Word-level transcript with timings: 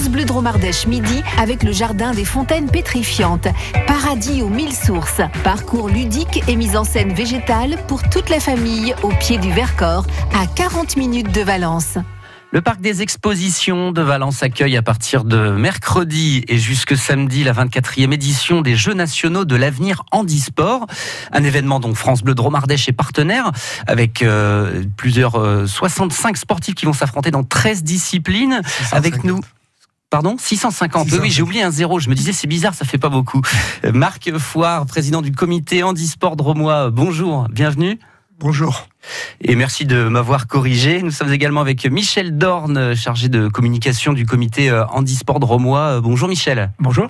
France 0.00 0.12
Bleu 0.12 0.24
Dromardèche 0.24 0.86
midi 0.86 1.22
avec 1.38 1.62
le 1.62 1.72
jardin 1.72 2.12
des 2.12 2.24
fontaines 2.24 2.70
pétrifiantes. 2.70 3.48
Paradis 3.86 4.40
aux 4.40 4.48
mille 4.48 4.72
sources. 4.72 5.20
Parcours 5.44 5.90
ludique 5.90 6.42
et 6.48 6.56
mise 6.56 6.74
en 6.74 6.84
scène 6.84 7.12
végétale 7.12 7.76
pour 7.86 8.08
toute 8.08 8.30
la 8.30 8.40
famille 8.40 8.94
au 9.02 9.08
pied 9.08 9.36
du 9.36 9.52
Vercors 9.52 10.06
à 10.32 10.46
40 10.46 10.96
minutes 10.96 11.30
de 11.32 11.42
Valence. 11.42 11.98
Le 12.50 12.62
parc 12.62 12.80
des 12.80 13.02
expositions 13.02 13.92
de 13.92 14.00
Valence 14.00 14.42
accueille 14.42 14.78
à 14.78 14.82
partir 14.82 15.22
de 15.22 15.50
mercredi 15.50 16.46
et 16.48 16.56
jusque 16.56 16.96
samedi 16.96 17.44
la 17.44 17.52
24e 17.52 18.14
édition 18.14 18.62
des 18.62 18.76
Jeux 18.76 18.94
nationaux 18.94 19.44
de 19.44 19.54
l'avenir 19.54 20.04
handisport. 20.12 20.86
Un 21.30 21.44
événement 21.44 21.78
dont 21.78 21.94
France 21.94 22.22
Bleu 22.22 22.34
Dromardèche 22.34 22.88
est 22.88 22.92
partenaire 22.92 23.52
avec 23.86 24.22
euh, 24.22 24.82
plusieurs 24.96 25.68
65 25.68 26.36
euh, 26.36 26.38
sportifs 26.38 26.74
qui 26.74 26.86
vont 26.86 26.94
s'affronter 26.94 27.30
dans 27.30 27.44
13 27.44 27.84
disciplines. 27.84 28.62
Avec 28.92 29.24
nous, 29.24 29.40
Pardon 30.10 30.36
650. 30.36 31.06
Oui, 31.22 31.30
j'ai 31.30 31.42
oublié 31.42 31.62
un 31.62 31.70
zéro. 31.70 32.00
Je 32.00 32.10
me 32.10 32.16
disais, 32.16 32.32
c'est 32.32 32.48
bizarre, 32.48 32.74
ça 32.74 32.84
fait 32.84 32.98
pas 32.98 33.08
beaucoup. 33.08 33.40
Euh, 33.84 33.92
Marc 33.92 34.36
Foire, 34.38 34.84
président 34.84 35.22
du 35.22 35.30
comité 35.30 35.84
handisport 35.84 36.34
dromois. 36.34 36.90
Bonjour, 36.90 37.48
bienvenue. 37.48 37.96
Bonjour. 38.40 38.88
Et 39.40 39.56
merci 39.56 39.86
de 39.86 40.08
m'avoir 40.08 40.46
corrigé. 40.46 41.02
Nous 41.02 41.10
sommes 41.10 41.32
également 41.32 41.62
avec 41.62 41.90
Michel 41.90 42.36
Dorn, 42.36 42.94
chargé 42.94 43.28
de 43.28 43.48
communication 43.48 44.12
du 44.12 44.26
comité 44.26 44.68
euh, 44.68 44.84
handisport 44.88 45.38
romois. 45.40 45.96
Euh, 45.96 46.00
bonjour 46.00 46.28
Michel. 46.28 46.70
Bonjour. 46.78 47.08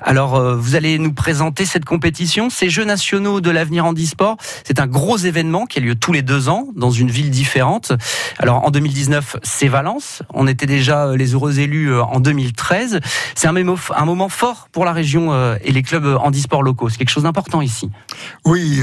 Alors, 0.00 0.34
euh, 0.34 0.56
vous 0.56 0.74
allez 0.74 0.98
nous 0.98 1.12
présenter 1.12 1.64
cette 1.64 1.84
compétition, 1.84 2.50
ces 2.50 2.68
Jeux 2.68 2.84
nationaux 2.84 3.40
de 3.40 3.50
l'avenir 3.50 3.86
handisport. 3.86 4.36
C'est 4.64 4.80
un 4.80 4.88
gros 4.88 5.16
événement 5.16 5.66
qui 5.66 5.78
a 5.78 5.82
lieu 5.82 5.94
tous 5.94 6.12
les 6.12 6.22
deux 6.22 6.48
ans 6.48 6.68
dans 6.74 6.90
une 6.90 7.10
ville 7.10 7.30
différente. 7.30 7.92
Alors, 8.38 8.64
en 8.64 8.70
2019, 8.70 9.36
c'est 9.44 9.68
Valence. 9.68 10.22
On 10.34 10.48
était 10.48 10.66
déjà 10.66 11.14
les 11.14 11.34
heureux 11.34 11.60
élus 11.60 11.94
en 11.94 12.18
2013. 12.18 13.00
C'est 13.36 13.46
un, 13.46 13.54
un 13.54 14.04
moment 14.04 14.28
fort 14.28 14.68
pour 14.72 14.84
la 14.84 14.92
région 14.92 15.54
et 15.62 15.70
les 15.70 15.82
clubs 15.82 16.18
handisport 16.20 16.62
locaux. 16.62 16.88
C'est 16.88 16.98
quelque 16.98 17.10
chose 17.10 17.22
d'important 17.22 17.60
ici. 17.60 17.90
Oui, 18.44 18.80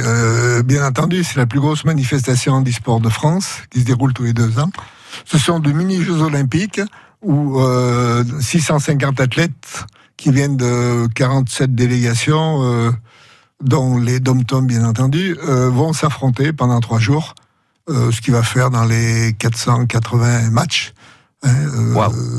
bien 0.65 0.85
entendu, 0.85 1.23
c'est 1.23 1.37
la 1.37 1.45
plus 1.45 1.59
grosse 1.59 1.83
manifestation 1.83 2.36
handisport 2.47 2.99
de 2.99 3.09
France, 3.09 3.61
qui 3.69 3.81
se 3.81 3.85
déroule 3.85 4.13
tous 4.13 4.23
les 4.23 4.33
deux 4.33 4.59
ans. 4.59 4.71
Ce 5.25 5.37
sont 5.37 5.59
de 5.59 5.71
mini-Jeux 5.71 6.21
olympiques 6.21 6.81
où 7.21 7.59
650 8.39 9.19
euh, 9.19 9.23
athlètes 9.23 9.85
qui 10.17 10.31
viennent 10.31 10.57
de 10.57 11.07
47 11.15 11.75
délégations, 11.75 12.63
euh, 12.63 12.91
dont 13.63 13.97
les 13.99 14.19
dom 14.19 14.43
bien 14.63 14.83
entendu, 14.85 15.37
euh, 15.43 15.69
vont 15.69 15.93
s'affronter 15.93 16.53
pendant 16.53 16.79
trois 16.79 16.99
jours, 16.99 17.35
ce 17.89 18.19
qui 18.19 18.31
va 18.31 18.43
faire 18.43 18.69
dans 18.69 18.83
les 18.83 19.33
480 19.39 20.49
matchs. 20.51 20.93
Hein, 21.43 21.53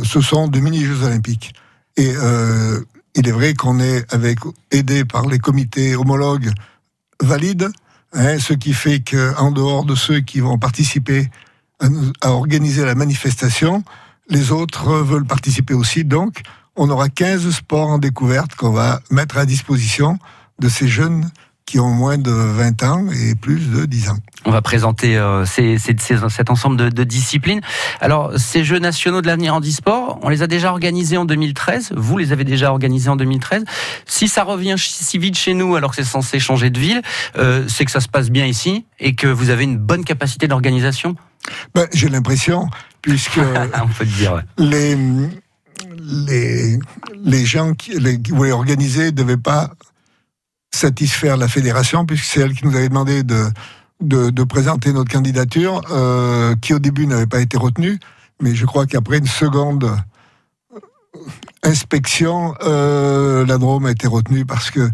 ce 0.05 0.21
sont 0.21 0.47
de 0.47 0.61
mini-Jeux 0.61 1.05
olympiques. 1.05 1.55
Et 1.97 2.13
il 3.15 3.29
est 3.29 3.33
vrai 3.33 3.55
qu'on 3.55 3.81
est 3.81 4.13
avec, 4.13 4.39
aidé 4.71 5.05
par 5.07 5.27
les 5.27 5.39
comités 5.39 5.97
homologues 5.97 6.53
valides, 7.23 7.71
Hein, 8.15 8.39
ce 8.39 8.55
qui 8.55 8.73
fait 8.73 9.01
qu'en 9.01 9.51
dehors 9.51 9.85
de 9.85 9.95
ceux 9.95 10.21
qui 10.21 10.41
vont 10.41 10.59
participer 10.59 11.29
à, 12.23 12.31
organiser 12.31 12.85
la 12.85 12.95
manifestation, 12.95 13.85
les 14.29 14.51
autres 14.51 14.91
veulent 14.91 15.27
participer 15.27 15.75
aussi. 15.75 16.05
Donc, 16.05 16.43
on 16.77 16.89
aura 16.91 17.09
15 17.09 17.51
sports 17.51 17.89
en 17.89 17.99
découverte 17.99 18.55
qu'on 18.55 18.73
va 18.73 19.01
mettre 19.11 19.37
à 19.37 19.45
disposition 19.45 20.19
de 20.59 20.69
ces 20.69 20.89
jeunes 20.89 21.31
qui 21.67 21.79
ont 21.79 21.91
moins 21.91 22.17
de 22.17 22.31
20 22.31 22.83
ans 22.83 23.07
et 23.11 23.35
plus 23.35 23.71
de 23.71 23.85
10 23.85 24.11
ans. 24.11 24.19
On 24.45 24.51
va 24.51 24.63
présenter 24.63 25.17
euh, 25.17 25.45
cet 25.47 26.51
ensemble 26.51 26.93
de, 26.93 27.05
disciplines. 27.05 27.61
Alors, 28.01 28.33
ces 28.39 28.63
Jeux 28.63 28.79
nationaux 28.79 29.21
de 29.21 29.27
l'avenir 29.27 29.55
en 29.55 29.61
e-sport, 29.61 30.21
on 30.23 30.29
les 30.29 30.43
a 30.43 30.47
déjà 30.47 30.71
organisés 30.71 31.17
en 31.17 31.25
2013. 31.25 31.93
Vous 31.97 32.19
les 32.19 32.33
avez 32.33 32.45
déjà 32.45 32.71
organisés 32.71 33.11
en 33.11 33.17
2013. 33.17 33.65
Si 34.07 34.29
ça 34.29 34.45
revient 34.45 34.77
si 34.79 35.19
vite 35.19 35.37
chez 35.37 35.55
nous, 35.55 35.75
alors 35.75 35.91
que 35.91 35.97
c'est 35.97 36.09
censé 36.09 36.39
changer 36.39 36.71
de 36.71 36.79
ville, 36.79 37.03
euh, 37.37 37.65
c'est 37.69 37.85
que 37.85 37.91
ça 37.91 38.01
se 38.01 38.09
passe 38.09 38.31
bien 38.31 38.47
ici 38.47 38.87
et 39.01 39.15
que 39.15 39.27
vous 39.27 39.51
avez 39.51 39.65
une 39.65 39.77
bonne 39.77 40.05
capacité 40.05 40.47
d'organisation 40.47 41.17
ben, 41.75 41.89
J'ai 41.93 42.09
l'impression, 42.09 42.69
puisque 43.03 43.39
on 43.83 43.89
peut 43.89 44.05
le 44.05 44.07
dire, 44.07 44.43
les, 44.57 44.97
les, 45.99 46.79
les 47.25 47.45
gens 47.45 47.75
qui, 47.75 47.99
les, 47.99 48.21
qui 48.21 48.31
voulaient 48.31 48.53
organiser 48.53 49.07
ne 49.07 49.11
devaient 49.11 49.37
pas 49.37 49.73
satisfaire 50.71 51.37
la 51.37 51.49
fédération, 51.49 52.07
puisque 52.07 52.25
c'est 52.25 52.41
elle 52.41 52.55
qui 52.55 52.67
nous 52.67 52.77
avait 52.77 52.89
demandé 52.89 53.25
de, 53.25 53.45
de, 54.01 54.45
présenter 54.45 54.93
notre 54.93 55.11
candidature, 55.11 55.81
euh, 55.91 56.55
qui 56.57 56.75
au 56.75 56.79
début 56.79 57.07
n'avait 57.07 57.27
pas 57.27 57.41
été 57.41 57.57
retenue, 57.57 57.99
mais 58.41 58.55
je 58.55 58.65
crois 58.67 58.87
qu'après 58.87 59.19
une 59.19 59.27
seconde 59.27 59.85
euh, 59.85 61.19
inspection, 61.63 62.55
euh, 62.63 63.45
la 63.47 63.59
Drôme 63.59 63.87
a 63.87 63.91
été 63.91 64.07
retenue 64.07 64.45
parce 64.45 64.71
que 64.71 64.89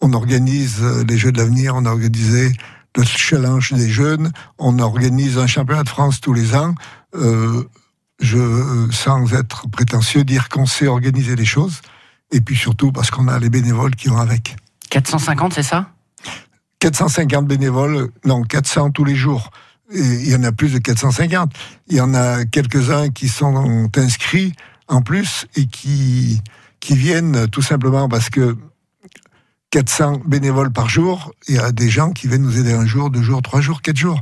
on 0.00 0.12
organise 0.12 0.82
les 1.08 1.18
Jeux 1.18 1.32
de 1.32 1.38
l'avenir, 1.38 1.74
on 1.74 1.84
a 1.84 1.90
organisé 1.90 2.52
le 2.96 3.02
challenge 3.04 3.72
des 3.72 3.88
jeunes, 3.88 4.32
on 4.58 4.78
organise 4.78 5.38
un 5.38 5.46
championnat 5.46 5.82
de 5.82 5.88
France 5.88 6.20
tous 6.20 6.32
les 6.32 6.54
ans. 6.54 6.74
je, 8.20 8.88
sans 8.92 9.34
être 9.34 9.68
prétentieux, 9.68 10.22
dire 10.22 10.48
qu'on 10.48 10.66
sait 10.66 10.86
organiser 10.86 11.34
les 11.34 11.44
choses, 11.44 11.80
et 12.30 12.40
puis 12.40 12.56
surtout 12.56 12.92
parce 12.92 13.10
qu'on 13.10 13.26
a 13.26 13.38
les 13.40 13.50
bénévoles 13.50 13.96
qui 13.96 14.08
vont 14.08 14.18
avec. 14.18 14.56
450, 14.90 15.54
c'est 15.54 15.62
ça? 15.64 15.90
450 16.80 17.46
bénévoles, 17.46 18.08
non, 18.24 18.42
400 18.42 18.90
tous 18.90 19.04
les 19.04 19.16
jours. 19.16 19.50
Et 19.92 20.00
il 20.00 20.30
y 20.30 20.36
en 20.36 20.44
a 20.44 20.52
plus 20.52 20.72
de 20.72 20.78
450. 20.78 21.52
Il 21.88 21.96
y 21.96 22.00
en 22.00 22.14
a 22.14 22.44
quelques-uns 22.44 23.08
qui 23.08 23.28
sont 23.28 23.88
inscrits 23.96 24.52
en 24.86 25.02
plus 25.02 25.46
et 25.56 25.66
qui, 25.66 26.42
qui 26.80 26.94
viennent 26.94 27.48
tout 27.48 27.62
simplement 27.62 28.08
parce 28.08 28.30
que 28.30 28.56
400 29.70 30.22
bénévoles 30.24 30.70
par 30.70 30.88
jour, 30.88 31.32
il 31.46 31.56
y 31.56 31.58
a 31.58 31.72
des 31.72 31.90
gens 31.90 32.12
qui 32.12 32.28
viennent 32.28 32.42
nous 32.42 32.58
aider 32.58 32.72
un 32.72 32.86
jour, 32.86 33.10
deux 33.10 33.22
jours, 33.22 33.42
trois 33.42 33.60
jours, 33.60 33.82
quatre 33.82 33.96
jours. 33.96 34.20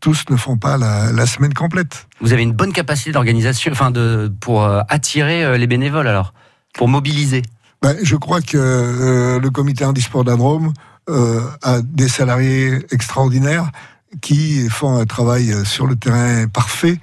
Tous 0.00 0.24
ne 0.30 0.36
font 0.36 0.56
pas 0.56 0.76
la, 0.78 1.26
semaine 1.26 1.54
complète. 1.54 2.08
Vous 2.20 2.32
avez 2.32 2.42
une 2.42 2.52
bonne 2.52 2.72
capacité 2.72 3.12
d'organisation, 3.12 3.72
enfin 3.72 3.90
de 3.90 4.32
pour 4.40 4.64
euh, 4.64 4.80
attirer 4.88 5.44
euh, 5.44 5.56
les 5.56 5.66
bénévoles 5.66 6.08
alors, 6.08 6.32
pour 6.74 6.88
mobiliser? 6.88 7.42
Ben, 7.82 7.96
je 8.02 8.16
crois 8.16 8.40
que 8.40 8.56
euh, 8.56 9.38
le 9.38 9.50
comité 9.50 9.84
handisport 9.84 10.24
d'Adrome 10.24 10.72
euh, 11.08 11.40
a 11.62 11.80
des 11.82 12.08
salariés 12.08 12.86
extraordinaires 12.90 13.70
qui 14.20 14.68
font 14.68 14.96
un 14.98 15.06
travail 15.06 15.54
sur 15.64 15.86
le 15.86 15.96
terrain 15.96 16.46
parfait. 16.46 16.98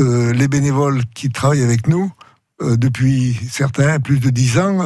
Euh, 0.00 0.32
les 0.32 0.48
bénévoles 0.48 1.02
qui 1.14 1.30
travaillent 1.30 1.62
avec 1.62 1.86
nous, 1.88 2.10
depuis 2.60 3.38
certains, 3.48 4.00
plus 4.00 4.18
de 4.18 4.30
dix 4.30 4.58
ans, 4.58 4.80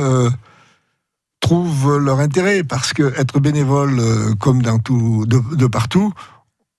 trouvent 1.40 1.96
leur 1.96 2.20
intérêt 2.20 2.64
parce 2.64 2.92
que 2.92 3.18
être 3.18 3.40
bénévole, 3.40 3.98
comme 4.38 4.62
tout, 4.82 5.24
de, 5.26 5.66
partout, 5.66 6.12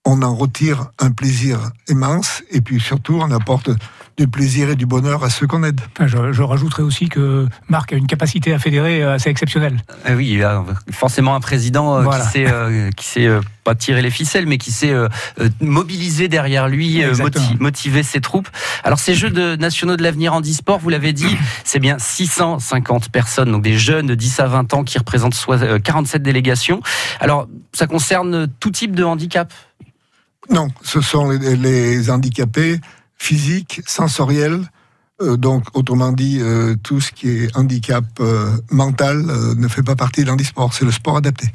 on 0.06 0.22
en 0.22 0.36
retire 0.36 0.92
un 1.00 1.10
plaisir 1.10 1.72
immense 1.88 2.44
et 2.52 2.62
puis 2.62 2.80
surtout 2.80 3.16
on 3.16 3.32
apporte 3.32 3.72
du 4.18 4.28
plaisir 4.28 4.70
et 4.70 4.76
du 4.76 4.86
bonheur 4.86 5.24
à 5.24 5.30
ceux 5.30 5.48
qu'on 5.48 5.64
aide. 5.64 5.82
je, 6.00 6.42
rajouterais 6.42 6.84
aussi 6.84 7.10
que 7.10 7.48
Marc 7.68 7.94
a 7.94 7.96
une 7.96 8.06
capacité 8.06 8.54
à 8.54 8.60
fédérer 8.60 9.02
euh, 9.02 9.16
assez 9.16 9.30
exceptionnelle. 9.30 9.82
Ah 10.06 10.14
oui, 10.14 10.32
il 10.34 10.44
a 10.44 10.64
forcément 10.92 11.36
un 11.36 11.40
président 11.40 11.98
euh, 11.98 12.10
qui 12.12 12.28
sait, 12.28 12.46
euh, 12.48 12.90
qui 12.92 13.06
sait 13.06 13.30
pas 13.64 13.74
tirer 13.76 14.02
les 14.02 14.12
ficelles, 14.12 14.46
mais 14.46 14.58
qui 14.58 14.72
sait 14.72 14.94
mobiliser 15.62 16.28
derrière 16.28 16.68
lui, 16.68 17.02
motiver 17.60 18.04
ses 18.04 18.22
troupes. 18.22 18.50
Alors 18.84 19.00
ces 19.00 19.16
Jeux 19.16 19.30
de, 19.30 19.56
nationaux 19.56 19.96
de 19.96 20.04
l'avenir 20.04 20.34
en 20.34 20.42
e-sport, 20.42 20.80
vous 20.80 20.90
l'avez 20.90 21.14
dit, 21.14 21.38
c'est 21.64 21.80
bien 21.80 21.98
650 21.98 23.10
personnes, 23.10 23.52
donc 23.52 23.64
des 23.64 23.78
jeunes 23.78 24.08
de 24.08 24.16
10 24.16 24.40
à 24.42 24.48
20 24.48 24.74
ans 24.74 24.84
qui 24.84 24.98
représentent 24.98 25.36
47 25.84 26.22
délégations. 26.22 26.82
Alors 27.20 27.48
ça 27.74 27.88
concerne 27.88 28.48
tout 28.60 28.72
type 28.72 28.96
de 28.96 29.04
handicap? 29.04 29.52
Non, 30.50 30.68
ce 30.82 31.02
sont 31.02 31.30
les, 31.30 32.10
handicapés 32.10 32.80
physiques, 33.18 33.82
sensoriels, 33.86 34.62
euh, 35.22 35.38
donc, 35.38 35.66
autrement 35.74 36.12
dit, 36.12 36.40
euh, 36.42 36.76
tout 36.82 37.00
ce 37.00 37.12
qui 37.12 37.30
est 37.30 37.58
handicap 37.58 38.04
euh, 38.20 38.50
mental 38.72 39.24
ne 39.56 39.68
fait 39.68 39.84
pas 39.84 39.96
partie 39.96 40.24
de 40.24 40.28
l'handisport, 40.28 40.74
c'est 40.74 40.86
le 40.86 40.92
sport 40.92 41.18
adapté. 41.18 41.48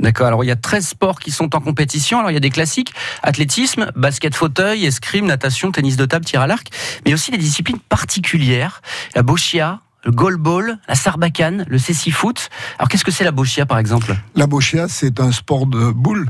D'accord, 0.00 0.26
alors 0.26 0.42
il 0.42 0.48
y 0.48 0.50
a 0.50 0.56
13 0.56 0.88
sports 0.88 1.20
qui 1.20 1.30
sont 1.30 1.54
en 1.54 1.60
compétition. 1.60 2.18
Alors 2.18 2.30
il 2.30 2.34
y 2.34 2.38
a 2.38 2.40
des 2.40 2.50
classiques, 2.50 2.92
athlétisme, 3.22 3.92
basket 3.94 4.34
fauteuil, 4.34 4.84
escrime, 4.84 5.26
natation, 5.26 5.70
tennis 5.70 5.96
de 5.96 6.06
table, 6.06 6.24
tir 6.24 6.40
à 6.40 6.46
l'arc, 6.46 6.68
mais 7.04 7.14
aussi 7.14 7.30
des 7.30 7.38
disciplines 7.38 7.78
particulières. 7.78 8.82
La 9.14 9.22
bochia, 9.22 9.80
le 10.04 10.10
goalball, 10.10 10.78
la 10.88 10.94
sarbacane, 10.96 11.66
le 11.68 11.78
cécifoot. 11.78 12.48
Alors 12.78 12.88
qu'est-ce 12.88 13.04
que 13.04 13.12
c'est 13.12 13.22
la 13.22 13.30
bochia 13.30 13.64
par 13.64 13.78
exemple? 13.78 14.16
La 14.34 14.48
bochia, 14.48 14.88
c'est 14.88 15.20
un 15.20 15.30
sport 15.30 15.66
de 15.66 15.92
boule 15.92 16.26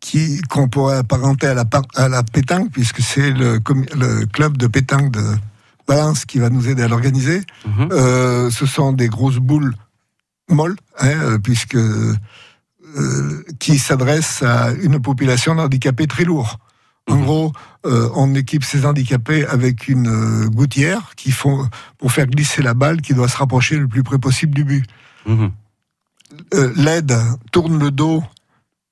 qui 0.00 0.40
qu'on 0.48 0.68
pourrait 0.68 0.98
apparenter 0.98 1.46
à 1.48 1.54
la, 1.54 1.64
à 1.96 2.08
la 2.08 2.22
pétanque, 2.22 2.70
puisque 2.72 3.00
c'est 3.00 3.30
le, 3.30 3.60
le, 3.96 4.26
club 4.26 4.56
de 4.56 4.66
pétanque 4.66 5.10
de 5.12 5.24
Valence 5.86 6.24
qui 6.24 6.38
va 6.38 6.50
nous 6.50 6.68
aider 6.68 6.82
à 6.82 6.88
l'organiser. 6.88 7.42
Mhm. 7.66 7.88
euh, 7.92 8.50
ce 8.50 8.66
sont 8.66 8.92
des 8.92 9.08
grosses 9.08 9.38
boules 9.38 9.74
molles, 10.50 10.76
hein, 10.98 11.08
euh, 11.08 11.38
puisque 11.38 11.76
euh, 11.76 13.44
qui 13.58 13.78
s'adressent 13.78 14.42
à 14.42 14.70
une 14.72 15.00
population 15.00 15.54
d'handicapés 15.54 16.06
très 16.06 16.24
lourds. 16.24 16.58
En 17.10 17.16
gros, 17.16 17.52
euh, 17.86 18.10
on 18.14 18.34
équipe 18.34 18.64
ces 18.64 18.84
handicapés 18.84 19.46
avec 19.46 19.88
une 19.88 20.46
gouttière 20.48 21.12
qui 21.16 21.30
font 21.32 21.66
pour 21.96 22.12
faire 22.12 22.26
glisser 22.26 22.60
la 22.62 22.74
balle 22.74 23.00
qui 23.00 23.14
doit 23.14 23.28
se 23.28 23.36
rapprocher 23.38 23.78
le 23.78 23.88
plus 23.88 24.02
près 24.02 24.18
possible 24.18 24.54
du 24.54 24.64
but. 24.64 24.84
Mhm. 25.26 25.50
Euh, 26.54 26.72
L'aide 26.76 27.16
tourne 27.50 27.78
le 27.78 27.90
dos 27.90 28.22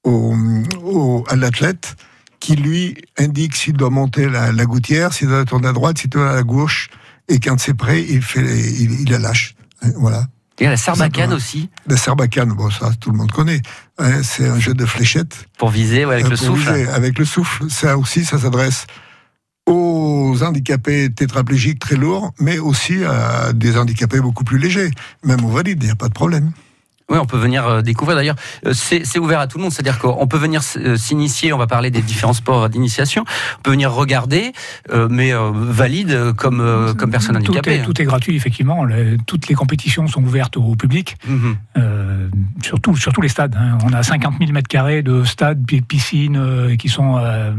au, 0.07 0.35
au- 0.83 1.25
à 1.29 1.37
l'athlète 1.37 1.97
qui 2.41 2.55
lui 2.57 2.97
indique 3.19 3.57
s'il 3.57 3.75
doit 3.75 3.91
monter 3.91 4.29
la, 4.29 4.53
la 4.53 4.65
gouttière, 4.65 5.13
s'il 5.13 5.29
doit 5.29 5.45
tourner 5.45 5.69
à 5.69 5.73
droite, 5.73 5.99
s'il 5.99 6.11
doit 6.11 6.31
à 6.31 6.35
la 6.35 6.43
gauche, 6.43 6.89
et 7.29 7.41
quand 7.41 7.59
c'est 7.59 7.75
prêt, 7.75 8.05
il, 8.09 8.23
fait, 8.23 8.41
il, 8.43 9.01
il 9.03 9.11
la 9.11 9.19
lâche. 9.19 9.55
Voilà. 9.97 10.27
Il 10.59 10.65
y 10.65 10.67
a 10.67 10.71
la 10.71 10.77
sarbacane 10.79 11.33
aussi, 11.35 11.69
La 11.87 11.97
sarbacane, 11.99 12.51
bon 12.55 12.71
ça 12.71 12.91
tout 12.99 13.11
le 13.11 13.19
monde 13.19 13.31
connaît. 13.33 13.61
Hein, 13.99 14.23
c'est 14.23 14.49
un 14.49 14.59
jeu 14.59 14.73
de 14.75 14.87
fléchettes. 14.87 15.47
pour 15.59 15.69
viser 15.71 16.07
ouais, 16.07 16.15
avec 16.15 16.27
Euh, 16.27 16.31
le 16.31 16.37
pour 16.37 16.47
souffle. 16.47 16.73
viser, 16.73 16.89
avec 16.89 17.19
le 17.19 17.25
souffle. 17.27 17.69
Ça 17.69 17.99
aussi, 17.99 18.25
ça 18.25 18.39
s'adresse 18.39 18.87
aux 19.67 20.37
handicapés 20.43 21.11
tétraplégiques 21.13 21.79
très 21.81 21.97
lourds, 21.97 22.33
mais 22.41 22.59
aussi 22.59 23.05
à 23.05 23.53
des 23.53 23.77
handicapés 23.77 24.21
beaucoup 24.21 24.45
plus 24.45 24.59
légers, 24.59 24.91
même 25.25 25.45
aux 25.45 25.49
valides, 25.51 25.83
il 25.83 25.87
n'y 25.87 25.93
a 25.93 25.97
pas 25.97 26.09
de 26.09 26.15
problème. 26.15 26.53
Oui, 27.09 27.19
on 27.19 27.25
peut 27.27 27.37
venir 27.37 27.65
euh, 27.67 27.83
découvrir. 27.83 28.17
D'ailleurs, 28.17 28.35
euh, 28.67 28.73
c'est 28.75 29.19
ouvert 29.21 29.39
à 29.39 29.47
tout 29.47 29.59
le 29.59 29.63
monde. 29.63 29.73
C'est-à-dire 29.73 29.99
qu'on 30.01 30.27
peut 30.27 30.39
venir 30.39 30.61
euh, 30.79 30.97
s'initier. 30.97 31.53
On 31.53 31.59
va 31.59 31.69
parler 31.69 31.91
des 31.93 32.03
différents 32.03 32.33
sports 32.33 32.69
d'initiation. 32.69 33.25
On 33.59 33.63
peut 33.63 33.71
venir 33.71 33.93
regarder, 33.93 34.53
mais 35.11 35.33
valide 35.55 36.33
comme 36.37 36.95
comme 36.99 37.11
personne 37.11 37.37
tout 37.43 37.53
handicapée. 37.53 37.77
est, 37.77 37.83
tout 37.83 38.01
est 38.01 38.05
gratuit, 38.05 38.35
effectivement. 38.35 38.85
Toutes 39.27 39.49
les 39.49 39.55
compétitions 39.55 40.07
sont 40.09 40.23
ouvertes 40.25 40.57
au 40.57 40.75
public, 40.75 41.17
Mhm. 41.29 41.57
euh, 41.79 42.29
surtout 42.63 42.97
sur 42.97 43.13
tous 43.13 43.21
les 43.21 43.29
stades. 43.29 43.57
hein. 43.57 43.79
On 43.85 43.93
a 43.93 44.03
50 44.03 44.35
000 44.41 44.53
mètres 44.53 44.69
carrés 44.69 45.03
de 45.03 45.23
stades, 45.25 45.65
pi- 45.67 45.83
piscines 45.83 46.37
euh, 46.37 46.77
qui 46.77 46.89
sont 46.89 47.19
euh, 47.19 47.53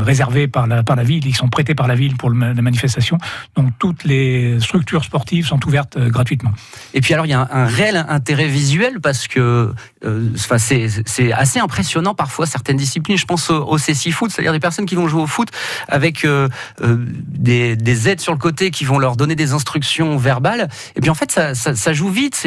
réservés 0.00 0.48
par 0.48 0.66
la, 0.66 0.82
par 0.82 0.96
la 0.96 1.02
ville, 1.04 1.22
qui 1.24 1.32
sont 1.32 1.48
prêtés 1.48 1.74
par 1.74 1.88
la 1.88 1.94
ville 1.94 2.16
pour 2.16 2.30
le 2.30 2.36
la 2.52 2.62
manifestation. 2.62 3.18
Donc 3.56 3.70
toutes 3.78 4.04
les 4.04 4.60
structures 4.60 5.04
sportives 5.04 5.46
sont 5.46 5.64
ouvertes 5.66 5.98
gratuitement. 5.98 6.52
Et 6.94 7.00
puis 7.00 7.12
alors, 7.14 7.26
il 7.26 7.30
y 7.30 7.34
a 7.34 7.40
un, 7.40 7.48
un 7.50 7.66
réel 7.66 8.04
intérêt 8.08 8.45
visuel 8.46 9.00
parce 9.00 9.28
que 9.28 9.72
euh, 10.04 10.30
c'est 10.36 11.32
assez 11.32 11.58
impressionnant 11.58 12.14
parfois 12.14 12.46
certaines 12.46 12.76
disciplines. 12.76 13.16
Je 13.16 13.26
pense 13.26 13.50
au, 13.50 13.64
au 13.66 13.78
CC 13.78 14.10
foot, 14.10 14.30
c'est-à-dire 14.30 14.52
des 14.52 14.60
personnes 14.60 14.86
qui 14.86 14.94
vont 14.94 15.08
jouer 15.08 15.22
au 15.22 15.26
foot 15.26 15.48
avec 15.88 16.24
euh, 16.24 16.48
euh, 16.82 16.96
des, 16.98 17.76
des 17.76 18.08
aides 18.08 18.20
sur 18.20 18.32
le 18.32 18.38
côté 18.38 18.70
qui 18.70 18.84
vont 18.84 18.98
leur 18.98 19.16
donner 19.16 19.34
des 19.34 19.52
instructions 19.52 20.16
verbales. 20.16 20.68
Et 20.94 21.00
puis 21.00 21.10
en 21.10 21.14
fait, 21.14 21.30
ça, 21.32 21.54
ça, 21.54 21.92
joue 21.92 22.10
vite. 22.10 22.46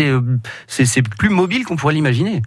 C'est 0.68 1.02
plus 1.02 1.30
mobile 1.30 1.66
qu'on 1.66 1.76
pourrait 1.76 1.94
l'imaginer. 1.94 2.42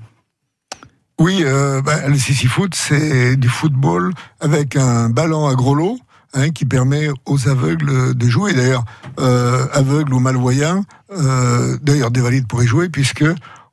Oui, 1.19 1.45
bah, 1.85 2.09
le 2.09 2.17
sissi 2.17 2.47
foot, 2.47 2.75
c'est 2.75 3.37
du 3.37 3.49
football 3.49 4.13
avec 4.41 4.77
un 4.77 5.09
ballon 5.09 5.47
à 5.47 5.55
gros 5.55 5.75
lot. 5.75 5.99
Hein, 6.35 6.51
qui 6.51 6.65
permet 6.65 7.09
aux 7.27 7.49
aveugles 7.49 8.15
de 8.15 8.29
jouer. 8.29 8.53
D'ailleurs, 8.55 8.85
euh, 9.21 9.67
aveugles 9.73 10.15
ou 10.15 10.21
malvoyants, 10.21 10.85
euh, 11.17 11.77
d'ailleurs 11.83 12.11
des 12.11 12.21
valides 12.21 12.47
pourraient 12.47 12.67
jouer 12.67 12.89
puisque 12.89 13.25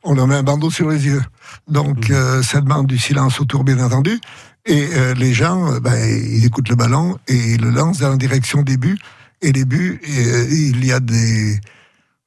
on 0.04 0.14
leur 0.16 0.28
met 0.28 0.36
un 0.36 0.44
bandeau 0.44 0.70
sur 0.72 0.90
les 0.90 1.06
yeux. 1.06 1.22
Donc 1.68 2.10
Mhm. 2.10 2.16
euh, 2.16 2.44
ça 2.44 2.62
demande 2.62 2.88
du 2.88 2.98
silence 2.98 3.40
autour, 3.40 3.64
bien 3.64 3.80
entendu. 3.84 4.20
Et 4.66 4.88
euh, 4.94 5.14
les 5.16 5.34
gens, 5.34 5.74
euh, 5.74 5.80
ben, 5.80 5.96
ils 5.96 6.46
écoutent 6.46 6.70
le 6.70 6.76
ballon 6.76 7.18
et 7.28 7.54
ils 7.54 7.62
le 7.62 7.70
lancent 7.72 8.00
dans 8.00 8.10
la 8.10 8.18
direction 8.18 8.62
des 8.62 8.78
buts. 8.78 9.00
Et 9.42 9.52
les 9.52 9.66
buts, 9.66 10.02
euh, 10.08 10.46
il 10.52 10.86
y 10.86 10.92
a 10.92 11.00
des, 11.00 11.60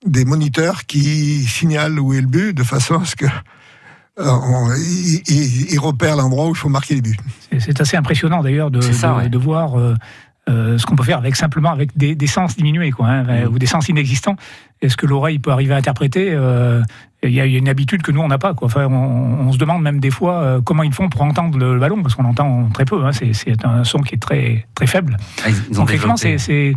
des 0.06 0.24
moniteurs 0.24 0.86
qui 0.86 1.44
signalent 1.44 1.98
où 2.00 2.14
est 2.14 2.20
le 2.22 2.26
but 2.26 2.52
de 2.54 2.62
façon 2.64 3.00
à 3.00 3.04
ce 3.04 3.16
que 3.16 3.26
euh, 4.18 4.76
ils 5.28 5.78
repèrent 5.78 6.16
l'endroit 6.16 6.46
où 6.46 6.50
il 6.50 6.56
faut 6.56 6.68
marquer 6.68 6.94
les 6.96 7.02
buts. 7.02 7.16
C'est- 7.58 7.80
assez 7.80 7.96
impressionnant 7.96 8.42
d'ailleurs 8.42 8.70
de, 8.70 8.80
C'est 8.80 8.92
ça, 8.92 9.12
de- 9.12 9.16
ouais. 9.16 9.28
de 9.28 9.38
voir 9.38 9.78
euh, 9.78 9.94
euh, 10.48 10.76
ce 10.78 10.84
qu'on 10.86 10.96
peut 10.96 11.04
faire 11.04 11.18
avec 11.18 11.36
simplement 11.36 11.70
avec 11.70 11.96
des, 11.96 12.14
des 12.14 12.26
sens 12.26 12.56
diminués 12.56 12.90
quoi, 12.90 13.06
hein, 13.08 13.22
Mhm. 13.22 13.54
ou 13.54 13.58
des 13.58 13.66
sens 13.66 13.88
inexistants. 13.88 14.36
Est-ce 14.80 14.96
que 14.96 15.06
l'oreille 15.06 15.38
peut 15.38 15.52
arriver 15.52 15.72
à 15.74 15.76
interpréter 15.76 16.30
euh, 16.32 16.82
Il 17.22 17.30
y, 17.30 17.40
a 17.40 17.46
il 17.46 17.52
y 17.52 17.54
a 17.54 17.58
une 17.58 17.68
habitude 17.68 18.02
que 18.02 18.10
nous 18.10 18.20
on 18.20 18.26
n'a 18.26 18.38
pas. 18.38 18.52
Quoi. 18.52 18.66
Enfin, 18.66 18.86
on, 18.86 19.46
on 19.46 19.52
se 19.52 19.58
demande 19.58 19.80
même 19.82 20.00
des 20.00 20.10
fois 20.10 20.40
euh, 20.42 20.60
comment 20.60 20.82
ils 20.82 20.92
font 20.92 21.08
pour 21.08 21.22
entendre 21.22 21.56
le, 21.56 21.74
le 21.74 21.80
ballon 21.80 22.02
parce 22.02 22.16
qu'on 22.16 22.24
entend 22.24 22.68
très 22.74 22.84
peu. 22.84 23.04
hein. 23.06 23.12
C'est- 23.12 23.64
un 23.64 23.84
son 23.84 24.00
qui 24.00 24.16
est 24.16 24.18
très 24.18 24.66
très 24.74 24.88
faible. 24.88 25.16
Ah, 25.44 25.50
Ils, 25.50 25.78
ont 25.78 25.84
Donc 25.84 25.90
c'est 26.38 26.74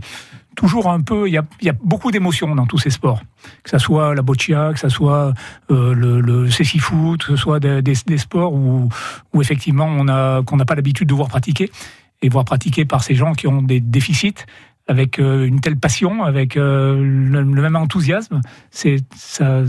toujours 0.56 0.90
un 0.90 1.02
peu. 1.02 1.28
Il 1.28 1.34
y 1.34 1.66
y 1.66 1.70
a 1.70 1.74
beaucoup 1.84 2.12
d'émotions 2.12 2.56
dans 2.56 2.66
tous 2.66 2.78
ces 2.78 2.90
sports. 2.90 3.22
Que 3.64 3.70
ça 3.70 3.80
soit 3.80 4.16
la 4.16 4.22
boccia, 4.22 4.72
que 4.74 4.80
ça 4.80 4.90
soit 4.90 5.34
euh, 5.72 5.94
le, 5.94 6.22
le 6.22 6.50
foot, 6.50 7.22
que 7.24 7.28
ce 7.28 7.36
soit 7.36 7.60
des, 7.60 7.82
des- 7.82 7.94
des 8.06 8.18
sports 8.18 8.54
où, 8.54 8.90
où 9.34 9.42
effectivement 9.42 9.86
on 9.86 10.08
a 10.08 10.42
qu'on 10.44 10.58
n'a 10.58 10.66
pas 10.66 10.76
l'habitude 10.76 11.08
de 11.10 11.14
voir 11.14 11.28
pratiquer 11.30 11.70
et 12.22 12.30
voir 12.30 12.46
pratiquer 12.46 12.86
par 12.86 13.04
ces 13.04 13.14
gens 13.16 13.34
qui 13.34 13.48
ont 13.48 13.62
des 13.62 13.80
déficits 13.80 14.36
avec 14.88 15.18
euh, 15.20 15.46
une 15.46 15.62
telle 15.62 15.78
passion, 15.78 16.24
avec 16.24 16.58
euh, 16.58 16.96
le, 16.96 17.44
même 17.44 17.76
enthousiasme, 17.76 18.42
c'est 18.70 18.98
ça, 19.16 19.64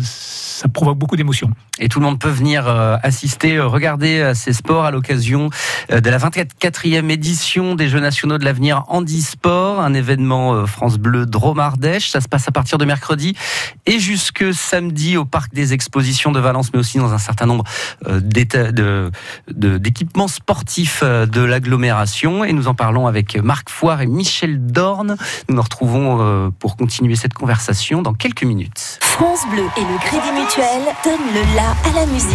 provoque 0.72 0.98
beaucoup 0.98 1.16
d'émotions. 1.16 1.50
Et 1.78 1.88
tout 1.88 2.00
le 2.00 2.06
monde 2.06 2.18
peut 2.18 2.30
venir 2.30 2.66
euh, 2.66 2.96
assister, 3.02 3.58
regarder 3.60 4.32
ces 4.34 4.52
sports 4.52 4.84
à 4.84 4.90
l'occasion 4.90 5.50
de 5.90 6.10
la 6.10 6.18
24e 6.18 7.10
édition 7.10 7.74
des 7.74 7.88
Jeux 7.88 8.00
nationaux 8.00 8.38
de 8.38 8.44
l'avenir 8.44 8.84
Handisport, 8.88 9.80
un 9.80 9.94
événement 9.94 10.66
France 10.66 10.98
Bleu 10.98 11.26
Dromardèche. 11.26 12.10
Ça 12.10 12.20
se 12.20 12.28
passe 12.28 12.48
à 12.48 12.50
partir 12.50 12.78
de 12.78 12.84
mercredi 12.84 13.36
et 13.84 13.98
jusque 13.98 14.52
samedi 14.52 15.16
au 15.16 15.24
Parc 15.24 15.54
des 15.54 15.72
Expositions 15.74 16.32
de 16.32 16.40
Valence, 16.40 16.72
mais 16.72 16.78
aussi 16.78 16.98
dans 16.98 17.12
un 17.12 17.18
certain 17.18 17.46
nombre 17.46 17.64
d'équipements 19.50 20.28
sportifs 20.28 21.04
de 21.04 21.40
l'agglomération. 21.42 22.44
Et 22.44 22.52
nous 22.52 22.68
en 22.68 22.74
parlons 22.74 23.06
avec 23.06 23.36
Marc 23.36 23.70
Foire 23.70 24.00
et 24.00 24.06
Michel 24.06 24.66
Dorn. 24.66 25.05
Nous 25.48 25.54
nous 25.54 25.62
retrouvons 25.62 26.18
euh, 26.20 26.50
pour 26.58 26.76
continuer 26.76 27.16
cette 27.16 27.34
conversation 27.34 28.02
dans 28.02 28.14
quelques 28.14 28.44
minutes. 28.44 28.98
France 29.00 29.46
Bleu 29.50 29.64
et 29.76 29.80
le 29.80 29.98
Crédit 30.00 30.32
Mutuel 30.32 30.82
donnent 31.04 31.34
le 31.34 31.54
la 31.54 31.70
à 31.88 32.00
la 32.00 32.06
musique. 32.06 32.28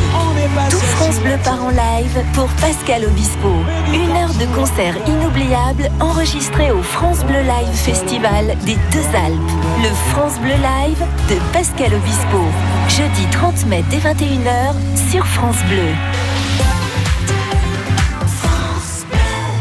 Tout 0.69 0.77
France 0.77 1.19
Bleu 1.19 1.37
part 1.43 1.63
en 1.63 1.69
live 1.69 2.23
pour 2.33 2.47
Pascal 2.59 3.05
Obispo. 3.05 3.49
Une 3.93 4.11
heure 4.11 4.33
de 4.33 4.45
concert 4.55 4.95
inoubliable 5.07 5.89
enregistré 5.99 6.71
au 6.71 6.81
France 6.81 7.23
Bleu 7.25 7.41
Live 7.41 7.73
Festival 7.73 8.57
des 8.65 8.77
Deux 8.91 9.07
Alpes. 9.15 9.51
Le 9.83 9.89
France 10.11 10.39
Bleu 10.39 10.55
Live 10.55 11.05
de 11.29 11.35
Pascal 11.53 11.93
Obispo. 11.93 12.39
Jeudi 12.89 13.27
30 13.31 13.65
mai 13.67 13.83
dès 13.89 13.97
21h 13.97 14.73
sur 15.11 15.25
France 15.25 15.63
Bleu. 15.69 16.40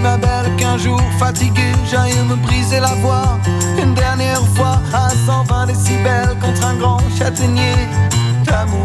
Ma 0.00 0.16
belle 0.16 0.54
qu'un 0.56 0.76
jour 0.76 1.00
fatigué 1.18 1.72
j'aille 1.90 2.18
me 2.28 2.34
briser 2.36 2.80
la 2.80 2.94
voix. 2.96 3.38
Une 3.80 3.94
dernière 3.94 4.42
fois 4.54 4.80
à 4.92 5.08
120 5.10 5.66
décibels 5.66 6.36
contre 6.40 6.66
un 6.66 6.74
grand 6.74 7.00
châtaignier 7.16 7.74
d'amour 8.44 8.84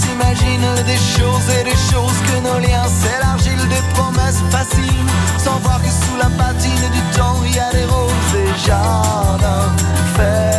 s'imagine 0.00 0.68
des 0.86 1.02
choses 1.16 1.48
et 1.58 1.64
des 1.64 1.80
choses 1.90 2.18
que 2.28 2.36
nos 2.46 2.58
liens 2.58 2.88
s'élargissent 3.00 3.68
des 3.68 3.84
promesses 3.94 4.42
faciles, 4.50 5.06
sans 5.38 5.58
voir 5.60 5.80
que 5.82 5.88
sous 5.88 6.16
la 6.18 6.30
patine 6.42 6.86
du 6.96 7.02
temps 7.16 7.36
il 7.44 7.54
y 7.54 7.58
a 7.58 7.70
des 7.72 7.84
roses 7.84 8.34
et 8.34 8.66
jardins 8.66 9.72
fertiles. 10.16 10.49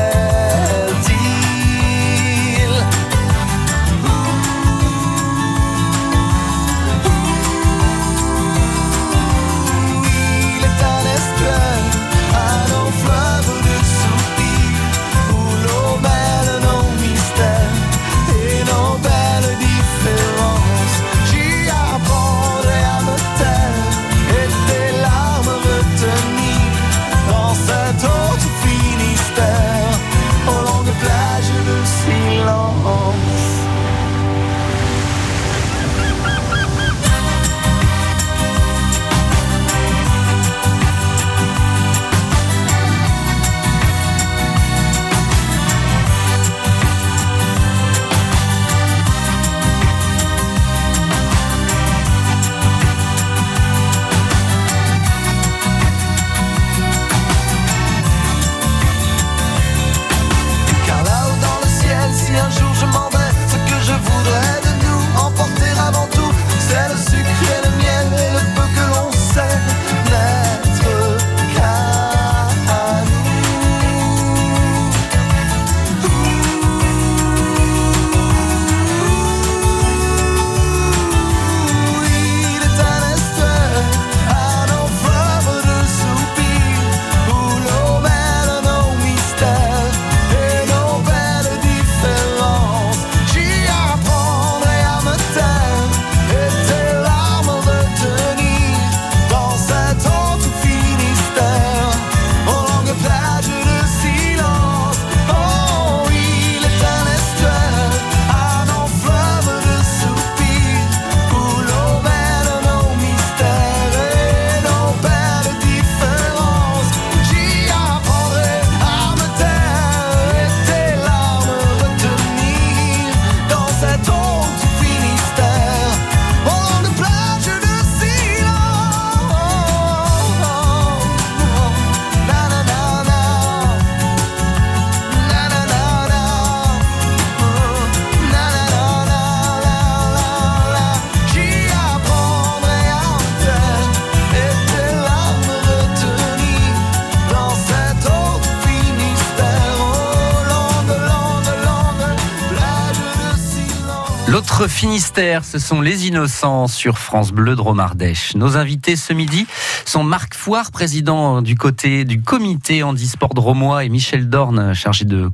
L'autre 154.31 154.69
Finistère, 154.69 155.43
ce 155.43 155.59
sont 155.59 155.81
les 155.81 156.07
innocents 156.07 156.69
sur 156.69 156.97
France 156.97 157.33
Bleu 157.33 157.57
Dromardèche. 157.57 158.33
Nos 158.35 158.55
invités 158.55 158.95
ce 158.95 159.11
midi 159.11 159.45
sont 159.91 160.05
Marc 160.05 160.36
Foire, 160.36 160.71
président 160.71 161.41
du 161.41 161.55
côté 161.55 162.05
du 162.05 162.21
comité 162.21 162.81
handisport 162.81 163.33
dromois 163.33 163.83
et 163.83 163.89
Michel 163.89 164.29
Dorn, 164.29 164.74
chargé 164.74 165.03
de, 165.03 165.29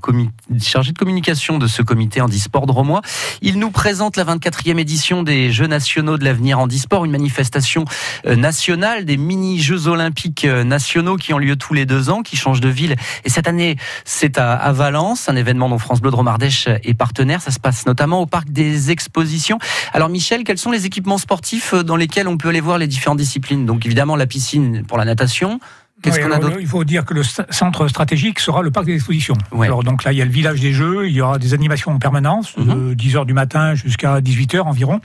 chargé 0.60 0.94
de 0.94 0.98
communication 0.98 1.60
de 1.60 1.68
ce 1.68 1.84
comité 1.84 2.22
handisport 2.22 2.66
dromois. 2.66 3.04
Ils 3.44 3.60
nous 3.60 3.70
présentent 3.70 4.18
la 4.18 4.26
24e 4.26 4.80
édition 4.80 5.22
des 5.22 5.52
Jeux 5.52 5.68
nationaux 5.68 6.18
de 6.18 6.24
l'avenir 6.24 6.58
handisport, 6.58 7.06
une 7.06 7.12
manifestation 7.12 7.86
euh, 8.26 8.36
nationale 8.36 9.06
des 9.06 9.16
mini-Jeux 9.16 9.88
olympiques 9.88 10.46
euh, 10.46 10.64
nationaux 10.64 11.18
qui 11.18 11.36
ont 11.36 11.38
lieu 11.38 11.56
tous 11.56 11.76
les 11.76 11.86
deux 11.86 12.10
ans, 12.10 12.24
qui 12.24 12.36
changent 12.36 12.60
de 12.60 12.70
ville. 12.70 12.96
Et 13.26 13.30
cette 13.30 13.48
année, 13.48 13.78
c'est 14.06 14.40
à, 14.40 14.54
à 14.54 14.72
Valence, 14.72 15.30
un 15.30 15.36
événement 15.36 15.70
dont 15.70 15.78
France 15.78 16.02
Bleu 16.02 16.10
Dromardèche 16.10 16.68
est 16.68 16.96
partenaire. 16.96 17.44
Ça 17.44 17.52
se 17.52 17.60
passe 17.60 17.86
notamment 17.86 18.22
au 18.22 18.26
parc 18.26 18.50
des 18.50 18.90
expositions. 18.90 19.60
Alors 19.94 20.10
Michel, 20.10 20.44
quels 20.44 20.58
sont 20.58 20.72
les 20.72 20.88
équipements 20.88 21.20
sportifs 21.20 21.76
euh, 21.76 21.84
dans 21.84 21.96
lesquels 21.96 22.28
on 22.28 22.38
peut 22.38 22.50
aller 22.50 22.62
voir 22.62 22.80
les 22.80 22.88
différentes 22.88 23.20
disciplines? 23.20 23.68
Donc 23.68 23.86
évidemment 23.86 24.16
la 24.16 24.26
piscine 24.26 24.47
pour 24.88 24.98
la 24.98 25.06
natation. 25.06 25.60
Qu'est-ce 26.02 26.18
Oui, 26.20 26.26
qu'on 26.26 26.32
a 26.32 26.38
d'autre 26.40 26.58
Il 26.60 26.68
faut 26.68 26.84
dire 26.84 27.06
que 27.06 27.14
le 27.16 27.24
centre 27.24 27.88
stratégique 27.88 28.40
sera 28.40 28.62
le 28.62 28.70
parc 28.70 28.86
des 28.86 28.94
expositions. 28.94 29.36
Ouais. 29.52 29.66
Alors 29.66 29.84
donc 29.84 30.04
là, 30.04 30.12
il 30.14 30.18
y 30.18 30.22
a 30.22 30.26
le 30.26 30.32
village 30.32 30.60
des 30.62 30.72
jeux, 30.72 31.08
il 31.08 31.14
y 31.14 31.22
aura 31.22 31.40
des 31.40 31.54
animations 31.56 31.92
en 31.92 31.98
permanence, 31.98 32.56
Mhm. 32.58 32.90
de 32.90 32.94
10h 32.94 33.26
du 33.26 33.34
matin 33.34 33.74
jusqu'à 33.74 34.22
18h 34.22 34.62
environ. 34.68 35.00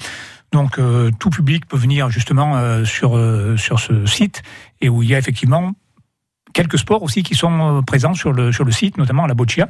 Donc 0.53 0.79
euh, 0.79 1.11
tout 1.19 1.31
public 1.31 1.67
peut 1.67 1.79
venir 1.79 2.11
justement 2.11 2.57
euh, 2.59 2.85
sur, 2.85 3.17
euh, 3.17 3.57
sur 3.57 3.81
ce 3.81 4.05
site 4.05 4.43
et 4.83 4.91
où 4.91 5.03
il 5.03 5.09
y 5.09 5.15
a 5.15 5.19
effectivement 5.19 5.73
quelques 6.53 6.79
sports 6.79 7.03
aussi 7.03 7.23
qui 7.23 7.35
sont 7.35 7.83
présents 7.87 8.13
sur 8.13 8.31
le, 8.35 8.53
sur 8.53 8.65
le 8.65 8.73
site, 8.73 8.99
notamment 8.99 9.27
la 9.27 9.33
boccia. 9.33 9.69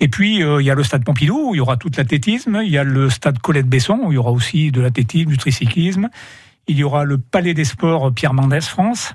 Et 0.00 0.08
puis, 0.08 0.42
euh, 0.42 0.60
il 0.60 0.66
y 0.66 0.70
a 0.70 0.74
le 0.74 0.82
stade 0.82 1.04
Pompidou, 1.04 1.50
où 1.50 1.54
il 1.54 1.58
y 1.58 1.60
aura 1.60 1.78
tout 1.78 1.90
l'athlétisme. 1.96 2.60
Il 2.62 2.70
y 2.70 2.76
a 2.76 2.84
le 2.84 3.08
stade 3.08 3.38
Colette-Besson, 3.38 4.00
où 4.04 4.12
il 4.12 4.16
y 4.16 4.18
aura 4.18 4.30
aussi 4.30 4.70
de 4.70 4.82
l'athlétisme, 4.82 5.30
du 5.30 5.38
tricyclisme. 5.38 6.08
Il 6.66 6.76
y 6.76 6.84
aura 6.84 7.04
le 7.04 7.18
Palais 7.18 7.54
des 7.54 7.64
Sports 7.64 8.12
Pierre 8.12 8.34
Mendès 8.34 8.60
France. 8.60 9.14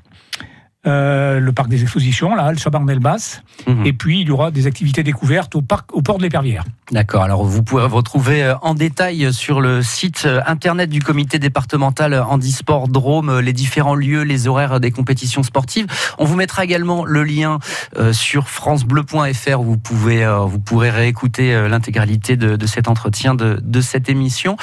Euh, 0.88 1.40
le 1.40 1.52
parc 1.52 1.68
des 1.70 1.82
expositions, 1.82 2.36
la 2.36 2.44
halle 2.44 2.60
Chaban-Delbas, 2.60 3.42
Mhm. 3.68 3.86
et 3.88 3.94
puis 3.94 4.22
il 4.22 4.28
y 4.28 4.32
aura 4.32 4.52
des 4.52 4.68
activités 4.68 5.02
découvertes 5.02 5.56
au 5.56 5.62
parc, 5.62 5.96
au 5.96 6.02
port 6.04 6.18
de 6.20 6.24
l'Épervière. 6.24 6.64
D'accord. 6.92 7.24
Alors 7.24 7.44
vous 7.44 7.64
pourrez 7.64 7.86
retrouver 7.88 8.44
euh, 8.44 8.56
en 8.62 8.76
détail 8.76 9.34
sur 9.34 9.62
le 9.62 9.82
site 9.82 10.24
euh, 10.28 10.42
internet 10.46 10.90
du 10.92 11.02
comité 11.02 11.40
départemental 11.40 12.14
handisport 12.30 12.88
Drôme 12.88 13.30
euh, 13.30 13.42
les 13.42 13.54
différents 13.54 13.96
lieux, 13.96 14.22
les 14.22 14.48
horaires 14.48 14.80
des 14.80 14.92
compétitions 14.92 15.42
sportives. 15.42 15.88
On 16.20 16.26
vous 16.26 16.36
mettra 16.36 16.64
également 16.64 17.04
le 17.06 17.24
lien 17.24 17.58
euh, 17.98 18.14
sur 18.14 18.48
francebleu.fr 18.50 19.60
où 19.60 19.64
vous 19.64 19.78
pouvez 19.78 20.24
euh, 20.24 20.40
vous 20.40 20.60
pourrez 20.60 20.92
réécouter 20.92 21.56
euh, 21.56 21.68
l'intégralité 21.68 22.38
de, 22.38 22.56
de 22.56 22.66
cet 22.68 22.88
entretien 22.88 23.34
de, 23.34 23.60
de 23.64 23.82
cette 23.82 24.08
émission. 24.10 24.58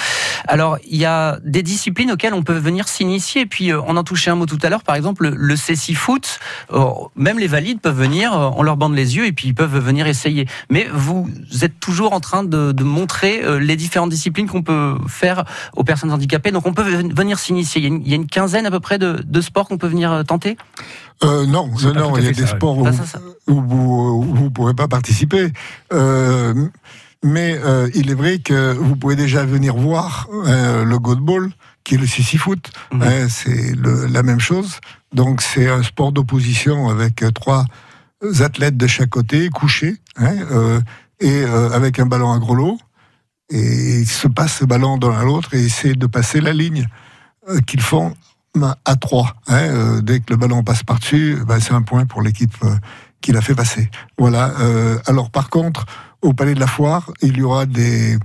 Alors 0.47 0.79
il 0.89 0.99
y 0.99 1.05
a 1.05 1.39
des 1.45 1.63
disciplines 1.65 2.13
auxquelles 2.13 2.35
on 2.35 2.43
peut 2.45 2.57
venir 2.57 2.87
s'initier. 2.87 3.47
Puis 3.47 3.73
euh, 3.73 3.81
on 3.89 3.97
en 3.97 4.05
touchait 4.05 4.31
un 4.31 4.37
mot 4.37 4.47
tout 4.47 4.59
à 4.63 4.69
l'heure. 4.69 4.85
Par 4.85 4.95
exemple 4.95 5.25
le, 5.25 5.35
le 5.37 5.55
C6 5.57 5.95
foot. 6.13 6.39
Euh, 6.73 6.91
même 7.17 7.39
les 7.39 7.47
valides 7.47 7.81
peuvent 7.81 7.99
venir. 7.99 8.33
euh, 8.37 8.51
On 8.57 8.63
leur 8.63 8.77
bande 8.77 8.95
les 8.95 9.17
yeux 9.17 9.27
et 9.27 9.33
puis 9.33 9.49
ils 9.49 9.55
peuvent 9.55 9.79
venir 9.79 10.07
essayer. 10.07 10.47
Mais 10.71 10.87
vous 10.93 11.29
êtes 11.63 11.79
toujours 11.81 12.13
en 12.13 12.21
train 12.21 12.45
de, 12.45 12.73
de 12.73 12.85
montrer 12.85 13.43
euh, 13.45 13.59
les 13.59 13.77
différentes 13.77 14.11
disciplines 14.11 14.49
qu'on 14.49 14.63
peut 14.63 14.97
faire 15.09 15.45
aux 15.77 15.85
personnes 15.85 16.13
handicapées. 16.13 16.51
Donc 16.51 16.67
on 16.67 16.75
peut 16.75 16.83
ven- 16.83 17.13
venir 17.15 17.39
s'initier. 17.39 17.81
Il, 17.81 17.85
y 17.85 17.87
a 17.87 17.95
une- 17.95 18.03
il 18.05 18.09
y 18.09 18.13
a 18.13 18.17
une 18.17 18.27
quinzaine 18.27 18.67
à 18.67 18.71
peu 18.71 18.81
près 18.81 18.99
de, 18.99 19.23
de 19.25 19.41
sports 19.41 19.69
qu'on 19.69 19.79
peut 19.79 19.87
venir 19.89 20.23
tenter? 20.27 20.57
Euh, 21.25 21.47
non, 21.47 21.71
il 21.79 22.25
y 22.25 22.29
a 22.29 22.33
des 22.33 22.47
ça, 22.47 22.47
sports 22.49 22.77
où, 22.79 22.85
Ça, 22.85 22.93
ça, 22.93 23.05
ça. 23.07 23.19
où 23.49 23.61
vous 23.63 24.25
où 24.29 24.35
vous 24.35 24.51
pourrez 24.51 24.75
pas 24.75 24.89
participer. 24.89 25.53
Euh, 25.93 26.55
mais 27.25 27.59
euh, 27.65 27.89
il 27.95 28.11
est 28.11 28.15
vrai 28.15 28.39
que 28.39 28.73
vous 28.73 28.97
pouvez 28.97 29.15
déjà 29.15 29.45
venir 29.45 29.77
voir 29.77 30.27
euh, 30.33 30.85
le 30.85 30.99
goalball, 30.99 31.51
qui 31.85 31.95
est 31.95 31.99
le 31.99 32.07
foot. 32.07 32.71
Mhm. 32.93 33.03
Hein, 33.03 33.29
c'est 33.29 33.75
la 33.77 34.23
même 34.23 34.41
chose. 34.41 34.79
Donc 35.13 35.43
c'est 35.43 35.69
un 35.69 35.83
sport 35.83 36.13
d'opposition 36.13 36.89
avec 36.89 37.23
euh, 37.23 37.31
trois 37.31 37.65
athlètes 38.41 38.77
de 38.77 38.87
chaque 38.87 39.11
côté, 39.11 39.49
couchés, 39.49 39.97
hein, 40.17 40.35
euh, 40.51 40.81
et 41.21 41.43
euh, 41.43 41.71
avec 41.71 41.99
un 41.99 42.07
ballon 42.07 42.33
à 42.33 42.39
gros 42.39 42.55
lot. 42.55 42.79
et 43.51 44.01
ils 44.01 44.09
se 44.09 44.29
passent 44.29 44.61
le 44.61 44.67
ballon 44.67 44.97
d'un 44.97 45.13
à 45.13 45.25
l'autre 45.25 45.55
et 45.55 45.65
essaient 45.65 45.95
de 45.95 46.07
passer 46.07 46.41
la 46.41 46.53
ligne 46.53 46.87
euh, 47.49 47.61
qu'ils 47.61 47.83
font 47.83 48.15
à 48.85 48.97
trois. 48.97 49.35
Hein, 49.49 50.01
dès 50.03 50.21
que 50.21 50.27
le 50.31 50.37
ballon 50.37 50.63
passe 50.63 50.83
par-dessus, 50.83 51.39
ben, 51.47 51.59
c'est 51.59 51.73
un 51.73 51.81
point 51.81 52.05
pour 52.05 52.21
l'équipe 52.21 52.55
qui 53.23 53.33
l'a 53.33 53.41
fait 53.41 53.55
passer. 53.55 53.91
Voilà. 54.19 54.53
alors 55.07 55.31
par 55.31 55.49
contre, 55.49 55.87
au 56.21 56.35
Palais 56.35 56.53
de 56.53 56.61
la 56.61 56.67
Foire, 56.67 57.11
il 57.23 57.39
y 57.39 57.43
aura 57.43 57.65
des, 57.65 58.19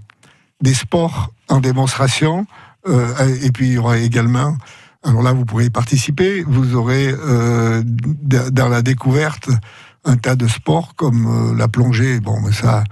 des 0.61 0.73
sports 0.73 1.31
en 1.47 1.61
démonstration 1.61 2.45
et 2.87 3.51
puis 3.51 3.67
il 3.67 3.73
y 3.73 3.77
aura 3.77 3.97
également 3.97 4.55
alors 5.03 5.21
là, 5.21 5.31
vous 5.31 5.45
pourrez 5.45 5.65
y 5.65 5.69
participer. 5.69 6.43
Vous 6.45 6.75
aurez 6.75 7.13
dans 7.13 8.67
la 8.67 8.81
découverte 8.81 9.49
un 10.03 10.17
tas 10.17 10.35
de 10.35 10.47
sports 10.47 10.95
comme 10.95 11.55
la 11.57 11.69
plongée. 11.69 12.19
Bon, 12.19 12.41
mais 12.41 12.51
ça, 12.51 12.83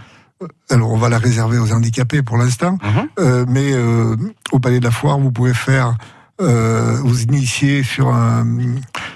alors 0.70 0.92
on 0.92 0.98
va 0.98 1.10
la 1.10 1.18
réserver 1.18 1.58
aux 1.58 1.72
handicapés 1.72 2.22
pour 2.22 2.38
l'instant, 2.38 2.78
mhm. 2.84 3.10
euh, 3.20 3.46
mais 3.48 3.74
euh, 3.74 4.16
au 4.52 4.60
Palais 4.60 4.80
de 4.80 4.86
la 4.86 4.92
Foire, 4.92 5.20
vous 5.20 5.32
pouvez 5.32 5.54
faire, 5.54 5.96
euh, 6.42 7.00
vous 7.02 7.24
initier 7.24 7.84
sur 7.84 8.10
un 8.10 8.46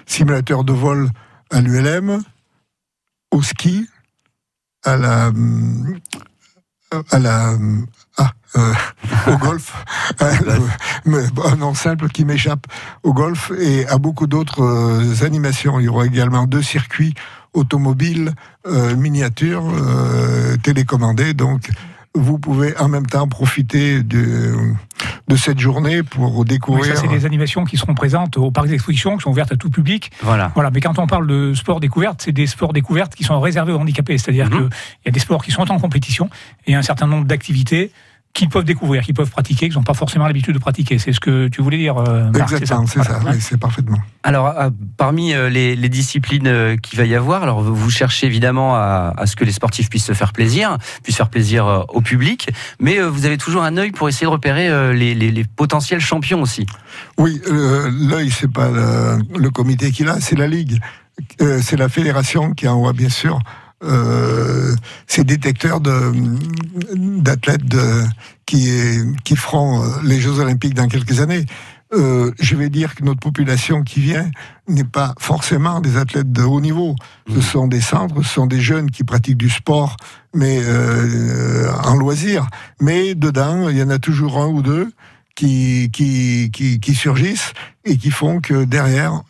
simulateur 0.05 0.63
de 0.63 0.74
vol 0.74 1.09
à 1.51 1.62
l'ULM, 1.62 2.21
au 3.31 3.41
ski, 3.41 3.88
à 4.83 4.98
la, 4.98 5.31
à 7.12 7.19
la, 7.19 7.57
ah, 8.19 8.33
au 9.27 9.38
golf, 9.38 9.73
un 10.19 11.55
nom 11.55 11.73
simple 11.73 12.09
qui 12.09 12.25
m'échappe, 12.25 12.65
au 13.03 13.13
golf 13.13 13.51
et 13.59 13.88
à 13.88 13.97
beaucoup 13.97 14.27
d'autres 14.27 15.23
animations. 15.23 15.79
Il 15.79 15.85
y 15.85 15.88
aura 15.88 16.05
également 16.05 16.45
deux 16.45 16.63
circuits 16.63 17.13
automobile 17.53 18.33
euh, 18.67 18.95
miniature 18.95 19.63
euh, 19.69 20.55
télécommandée. 20.57 21.33
Donc, 21.33 21.69
vous 22.15 22.39
pouvez 22.39 22.75
en 22.77 22.88
même 22.88 23.05
temps 23.05 23.27
profiter 23.27 24.01
de, 24.01 24.55
de 25.27 25.35
cette 25.35 25.59
journée 25.59 26.03
pour 26.03 26.43
découvrir. 26.43 26.91
Oui, 26.91 26.95
ça, 26.95 27.01
c'est 27.01 27.07
des 27.07 27.25
animations 27.25 27.65
qui 27.65 27.77
seront 27.77 27.93
présentes 27.93 28.38
au 28.38 28.51
parc 28.51 28.67
d'exposition, 28.67 29.15
qui 29.15 29.23
sont 29.23 29.29
ouvertes 29.29 29.51
à 29.51 29.55
tout 29.55 29.69
public. 29.69 30.11
Voilà. 30.21 30.51
Voilà. 30.55 30.71
Mais 30.71 30.81
quand 30.81 30.97
on 30.97 31.07
parle 31.07 31.27
de 31.27 31.53
sport 31.53 31.79
découverte, 31.79 32.21
c'est 32.23 32.31
des 32.31 32.47
sports 32.47 32.73
découvertes 32.73 33.15
qui 33.15 33.23
sont 33.23 33.39
réservés 33.39 33.73
aux 33.73 33.79
handicapés. 33.79 34.17
C'est-à-dire 34.17 34.47
mhm. 34.47 34.51
qu'il 34.51 34.69
y 35.05 35.09
a 35.09 35.11
des 35.11 35.19
sports 35.19 35.43
qui 35.43 35.51
sont 35.51 35.71
en 35.71 35.79
compétition 35.79 36.29
et 36.65 36.75
un 36.75 36.81
certain 36.81 37.07
nombre 37.07 37.25
d'activités 37.25 37.91
qu'ils 38.33 38.50
peuvent 38.50 38.63
découvrir, 38.63 39.03
qu'ils 39.03 39.13
peuvent 39.13 39.29
pratiquer, 39.29 39.69
qu'ils 39.69 39.77
n'ont 39.77 39.83
pas 39.83 39.93
forcément 39.93 40.27
l'habitude 40.27 40.53
de 40.53 40.59
pratiquer. 40.59 41.00
C'est 41.00 41.13
ce 41.13 41.19
que 41.19 41.48
tu 41.48 41.62
voulais 41.62 41.77
dire, 41.77 41.98
euh, 41.98 42.29
Exactement, 42.29 42.86
c'est 42.86 43.03
ça, 43.03 43.19
c'est 43.39 43.59
parfaitement. 43.59 43.98
Alors, 44.24 44.48
euh, 44.48 44.69
parmi 44.98 45.33
euh, 45.33 45.50
les, 45.50 45.89
disciplines 45.89 46.77
qu'il 46.81 47.00
va 47.00 47.05
y 47.05 47.15
avoir, 47.15 47.41
alors 47.41 47.62
vous 47.62 47.89
cherchez 47.89 48.27
évidemment 48.27 48.75
à, 48.75 49.13
ce 49.25 49.36
que 49.36 49.43
les 49.43 49.51
sportifs 49.51 49.89
puissent 49.89 50.05
se 50.05 50.13
faire 50.13 50.33
plaisir, 50.33 50.77
puissent 51.03 51.17
faire 51.17 51.29
plaisir 51.29 51.86
au 51.89 52.01
public, 52.01 52.50
mais 52.80 53.01
vous 53.01 53.25
avez 53.25 53.38
toujours 53.38 53.63
un 53.63 53.75
œil 53.77 53.91
pour 53.91 54.08
essayer 54.08 54.27
de 54.27 54.32
repérer 54.32 54.93
les, 54.93 55.43
potentiels 55.56 55.99
champions 55.99 56.43
aussi. 56.43 56.67
Oui, 57.17 57.41
l'œil, 57.49 58.30
c'est 58.30 58.51
pas 58.51 58.69
le, 58.69 59.49
comité 59.49 59.91
qui 59.91 60.03
l'a, 60.03 60.21
c'est 60.21 60.38
la 60.38 60.47
ligue, 60.47 60.80
c'est 61.39 61.77
la 61.77 61.89
fédération 61.89 62.53
qui 62.53 62.67
envoie 62.67 62.93
bien 62.93 63.10
sûr 63.10 63.39
euh, 63.39 63.68
ces 65.07 65.23
détecteurs 65.23 65.79
d'athlètes 65.81 67.63
qui, 68.49 68.67
qui 69.23 69.35
feront 69.35 69.83
euh, 69.83 69.87
les 70.03 70.19
Jeux 70.19 70.39
Olympiques 70.39 70.73
dans 70.73 70.87
quelques 70.87 71.19
années. 71.19 71.45
Euh, 71.93 72.31
je 72.39 72.55
vais 72.55 72.69
dire 72.69 72.95
que 72.95 73.03
notre 73.03 73.19
population 73.19 73.83
qui 73.83 73.99
vient 73.99 74.29
n'est 74.67 74.83
pas 74.83 75.13
forcément 75.19 75.81
des 75.81 75.97
athlètes 75.97 76.31
de 76.31 76.41
haut 76.41 76.61
niveau. 76.61 76.95
Ce 77.27 77.33
mmh. 77.33 77.41
sont 77.41 77.67
des 77.67 77.81
centres, 77.81 78.21
ce 78.23 78.29
sont 78.29 78.47
des 78.47 78.59
jeunes 78.59 78.89
qui 78.89 79.03
pratiquent 79.03 79.37
du 79.37 79.49
sport, 79.49 79.97
mais 80.33 80.59
euh, 80.63 81.71
en 81.83 81.95
loisir. 81.95 82.47
Mais 82.81 83.13
dedans, 83.13 83.69
il 83.69 83.77
y 83.77 83.83
en 83.83 83.89
a 83.89 83.99
toujours 83.99 84.39
un 84.39 84.47
ou 84.47 84.63
deux 84.63 84.91
qui, 85.35 85.89
qui, 85.93 86.49
qui, 86.51 86.79
qui 86.79 86.95
surgissent 86.95 87.53
et 87.85 87.97
qui 87.97 88.11
font 88.11 88.41
que 88.41 88.65
derrière, 88.65 89.21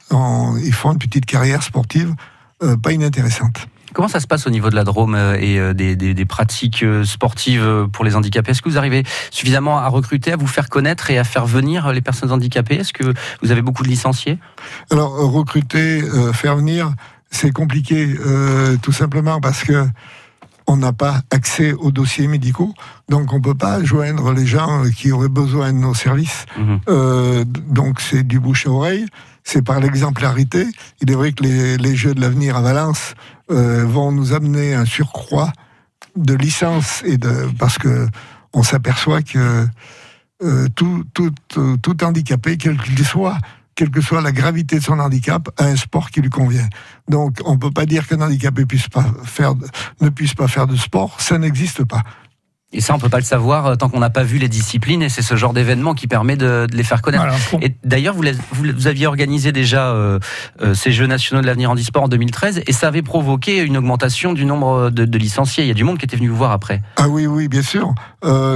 ils 0.63 0.73
font 0.73 0.93
une 0.93 0.97
petite 0.99 1.25
carrière 1.25 1.62
sportive 1.62 2.13
euh, 2.62 2.75
pas 2.75 2.91
inintéressante. 2.91 3.67
Comment 3.93 4.08
ça 4.08 4.19
se 4.19 4.28
passe 4.28 4.45
au 4.47 4.49
niveau 4.49 4.69
de 4.69 4.75
la 4.75 4.84
Drôme 4.84 5.15
euh, 5.15 5.38
et 5.39 5.60
euh, 5.60 5.73
des, 5.73 6.25
pratiques 6.25 6.84
euh, 6.84 7.04
sportives 7.04 7.88
pour 7.91 8.06
les 8.06 8.15
handicapés? 8.15 8.52
Est-ce 8.52 8.62
que 8.62 8.69
vous 8.69 8.78
arrivez 8.78 9.04
suffisamment 9.32 9.80
à 9.80 9.88
recruter, 9.88 10.32
à 10.32 10.36
vous 10.36 10.47
faire 10.47 10.69
connaître 10.69 11.10
et 11.12 11.17
à 11.17 11.23
faire 11.23 11.45
venir 11.45 11.91
les 11.91 12.02
personnes 12.02 12.32
handicapées? 12.32 12.75
Est-ce 12.75 12.93
que 12.93 13.13
vous 13.41 13.52
avez 13.52 13.62
beaucoup 13.62 13.84
de 13.84 13.89
licenciés? 13.89 14.38
Alors, 14.91 15.13
recruter, 15.32 16.02
faire 16.34 16.56
venir, 16.56 16.93
c'est 17.32 17.52
compliqué, 17.52 18.15
tout 18.82 18.91
simplement 18.91 19.39
parce 19.39 19.63
que 19.63 19.86
on 20.67 20.78
n'a 20.78 20.93
pas 20.93 21.21
accès 21.32 21.73
aux 21.73 21.91
dossiers 21.91 22.28
médicaux, 22.28 22.73
donc 23.10 23.34
on 23.34 23.41
peut 23.41 23.56
pas 23.56 23.84
joindre 23.84 24.34
les 24.34 24.45
gens 24.45 24.84
qui 24.95 25.12
auraient 25.12 25.28
besoin 25.28 25.73
de 25.73 25.80
nos 25.80 25.95
services. 25.95 26.45
Mhm. 26.58 27.45
donc 27.67 28.02
c'est 28.02 28.23
du 28.23 28.39
bouche 28.39 28.67
à 28.67 28.69
oreille, 28.69 29.06
c'est 29.43 29.63
par 29.63 29.80
l'exemplarité. 29.80 30.65
Il 31.02 31.12
est 31.12 31.15
vrai 31.15 31.32
que 31.32 31.43
les, 31.43 31.78
les 31.78 31.95
Jeux 31.95 32.13
de 32.13 32.21
l'avenir 32.21 32.56
à 32.56 32.62
Valence 32.62 33.13
euh, 33.52 33.86
vont 33.86 34.12
nous 34.12 34.34
amener 34.34 34.73
un 34.73 34.86
surcroît 34.86 35.52
de 36.15 36.34
licences 36.34 37.04
et 37.06 37.17
de 37.17 37.49
parce 37.58 37.78
que 37.78 38.08
on 38.54 38.63
s'aperçoit 38.63 39.21
que 39.21 39.67
euh, 40.41 40.67
tout, 40.75 41.04
tout, 41.13 41.32
tout 41.49 42.04
handicapé, 42.04 42.58
quel 42.58 42.78
qu'il 42.78 43.06
soit, 43.06 43.38
quelle 43.75 43.91
que 43.91 44.02
soit 44.02 44.21
la 44.21 44.32
gravité 44.32 44.80
de 44.80 44.84
son 44.84 44.99
handicap, 44.99 45.49
a 45.58 45.65
un 45.65 45.75
sport 45.75 46.12
qui 46.12 46.21
lui 46.21 46.30
convient. 46.30 46.67
Donc, 47.08 47.39
on 47.45 47.54
ne 47.54 47.58
peut 47.58 47.71
pas 47.71 47.86
dire 47.86 48.08
qu'un 48.08 48.21
handicapé 48.21 48.65
puisse 48.65 48.88
pas 48.88 49.06
faire, 49.23 49.54
ne 50.02 50.10
puisse 50.10 50.34
pas 50.34 50.47
faire 50.47 50.65
de 50.65 50.75
sport, 50.75 51.19
ça 51.19 51.38
n'existe 51.38 51.84
pas. 51.84 52.04
Et 52.71 52.82
ça, 52.82 52.93
on 52.93 52.99
peut 52.99 53.10
pas 53.10 53.17
le 53.17 53.23
savoir 53.23 53.65
euh, 53.65 53.75
tant 53.75 53.89
qu'on 53.89 53.99
n'a 53.99 54.12
pas 54.12 54.21
vu 54.21 54.38
les 54.38 54.47
disciplines, 54.47 55.01
et 55.01 55.10
c'est 55.10 55.23
ce 55.23 55.36
genre 55.36 55.53
d'événement 55.53 55.95
qui 55.95 56.05
permet 56.05 56.36
de, 56.36 56.67
les 56.71 56.84
faire 56.84 57.01
connaître. 57.01 57.23
Et 57.62 57.75
d'ailleurs, 57.84 58.13
vous, 58.13 58.23
vous, 58.51 58.88
aviez 58.88 59.08
organisé 59.08 59.51
déjà 59.51 59.88
euh, 59.88 60.19
euh, 60.62 60.75
ces 60.75 60.91
Jeux 60.91 61.08
nationaux 61.08 61.41
de 61.41 61.47
l'avenir 61.47 61.71
en 61.71 61.75
e-sport 61.75 62.03
en 62.03 62.08
2013, 62.08 62.62
et 62.67 62.71
ça 62.71 62.88
avait 62.88 63.01
provoqué 63.01 63.63
une 63.63 63.75
augmentation 63.75 64.34
du 64.34 64.45
nombre 64.45 64.91
de, 64.91 65.17
licenciés. 65.17 65.63
Il 65.63 65.67
y 65.67 65.71
a 65.71 65.75
du 65.75 65.84
monde 65.84 65.97
qui 65.97 66.05
était 66.05 66.15
venu 66.15 66.29
vous 66.29 66.38
voir 66.38 66.51
après. 66.51 66.82
Ah 66.95 67.10
oui, 67.10 67.25
oui, 67.25 67.47
bien 67.47 67.63
sûr. 67.63 67.93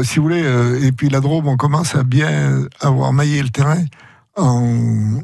si 0.04 0.18
vous 0.18 0.24
voulez, 0.24 0.46
et 0.84 0.92
puis 0.92 1.10
la 1.10 1.20
Drôme, 1.20 1.48
on 1.48 1.58
commence 1.58 1.96
à 1.96 2.04
bien 2.04 2.68
avoir 2.82 3.14
maillé 3.14 3.42
le 3.42 3.50
terrain 3.50 3.84
en, 4.38 5.22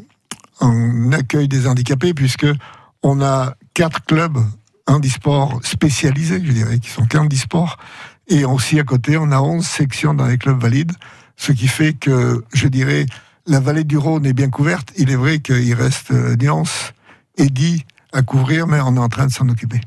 en 0.61 1.11
accueil 1.11 1.47
des 1.47 1.67
handicapés, 1.67 2.15
puisque 2.15 2.47
on 3.03 3.21
a 3.21 3.53
quatre 3.75 4.03
clubs 4.05 4.39
handisport 4.89 5.59
spécialisés, 5.63 6.41
je 6.43 6.51
dirais, 6.51 6.79
qui 6.79 6.89
sont 6.89 7.05
qu'handisport 7.05 7.77
et 8.29 8.45
aussi 8.45 8.79
à 8.79 8.83
côté, 8.83 9.17
on 9.17 9.31
a 9.31 9.39
11 9.39 9.65
sections 9.65 10.13
dans 10.13 10.27
les 10.27 10.37
clubs 10.37 10.59
valides, 10.59 10.93
ce 11.35 11.51
qui 11.51 11.67
fait 11.67 11.93
que, 11.93 12.43
je 12.53 12.67
dirais, 12.67 13.05
la 13.47 13.59
vallée 13.59 13.83
du 13.83 13.97
Rhône 13.97 14.25
est 14.25 14.33
bien 14.33 14.49
couverte. 14.49 14.93
Il 14.97 15.09
est 15.09 15.15
vrai 15.15 15.39
qu'il 15.39 15.73
reste 15.73 16.11
euh, 16.11 16.35
Nyons 16.35 16.63
et 17.37 17.49
dit 17.49 17.85
à 18.13 18.21
couvrir, 18.21 18.67
mais 18.67 18.79
on 18.81 18.95
est 18.95 18.99
en 18.99 19.09
train 19.09 19.25
de 19.25 19.31
s'en 19.31 19.49
occuper. 19.49 19.81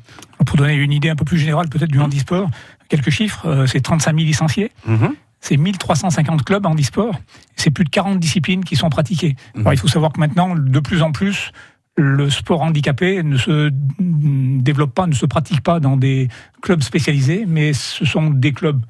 Pour 0.45 0.57
donner 0.57 0.75
une 0.75 0.93
idée 0.93 1.11
un 1.11 1.17
peu 1.17 1.25
plus 1.25 1.39
générale 1.39 1.69
peut-être 1.69 1.91
du 1.91 2.01
handisport, 2.01 2.51
quelques 2.89 3.11
chiffres, 3.11 3.47
euh, 3.47 3.67
c'est 3.67 3.81
35 3.81 4.17
000 4.17 4.27
licenciés. 4.27 4.73
Mm-hmm. 4.89 5.11
C'est 5.41 5.57
1350 5.57 6.45
clubs 6.45 6.65
handisport. 6.67 7.21
C'est 7.57 7.71
plus 7.71 7.85
de 7.85 7.91
40 7.91 8.19
disciplines 8.19 8.65
qui 8.65 8.77
sont 8.77 8.91
pratiquées. 8.91 9.37
Mm-hmm. 9.57 9.73
il 9.73 9.79
faut 9.79 9.89
savoir 9.89 10.13
que 10.13 10.21
maintenant, 10.21 10.55
de 10.57 10.81
plus 10.81 11.03
en 11.03 11.13
plus, 11.13 11.53
le 11.97 12.31
sport 12.31 12.63
handicapé 12.63 13.23
ne 13.23 13.37
se 13.37 13.71
développe 13.99 14.95
pas, 14.95 15.07
ne 15.07 15.15
se 15.15 15.27
pratique 15.27 15.63
pas 15.63 15.81
dans 15.81 15.97
des 15.97 16.29
clubs 16.63 16.83
spécialisés, 16.83 17.45
mais 17.47 17.73
ce 17.73 18.05
sont 18.05 18.31
des 18.31 18.53
clubs 18.53 18.81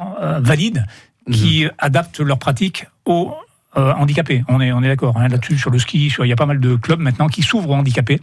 euh, 0.00 0.38
valides 0.40 0.84
qui 1.30 1.64
mhm. 1.64 1.72
adaptent 1.78 2.20
leur 2.20 2.38
pratique 2.38 2.86
aux 3.04 3.34
euh, 3.76 3.92
handicapés. 3.94 4.44
On 4.48 4.60
est, 4.60 4.72
on 4.72 4.82
est 4.82 4.88
d'accord 4.88 5.16
hein, 5.16 5.28
là-dessus, 5.28 5.58
sur 5.58 5.70
le 5.70 5.78
ski, 5.78 6.12
il 6.18 6.26
y 6.26 6.32
a 6.32 6.36
pas 6.36 6.46
mal 6.46 6.60
de 6.60 6.76
clubs 6.76 7.00
maintenant 7.00 7.28
qui 7.28 7.42
s'ouvrent 7.42 7.70
aux 7.70 7.74
handicapés. 7.74 8.20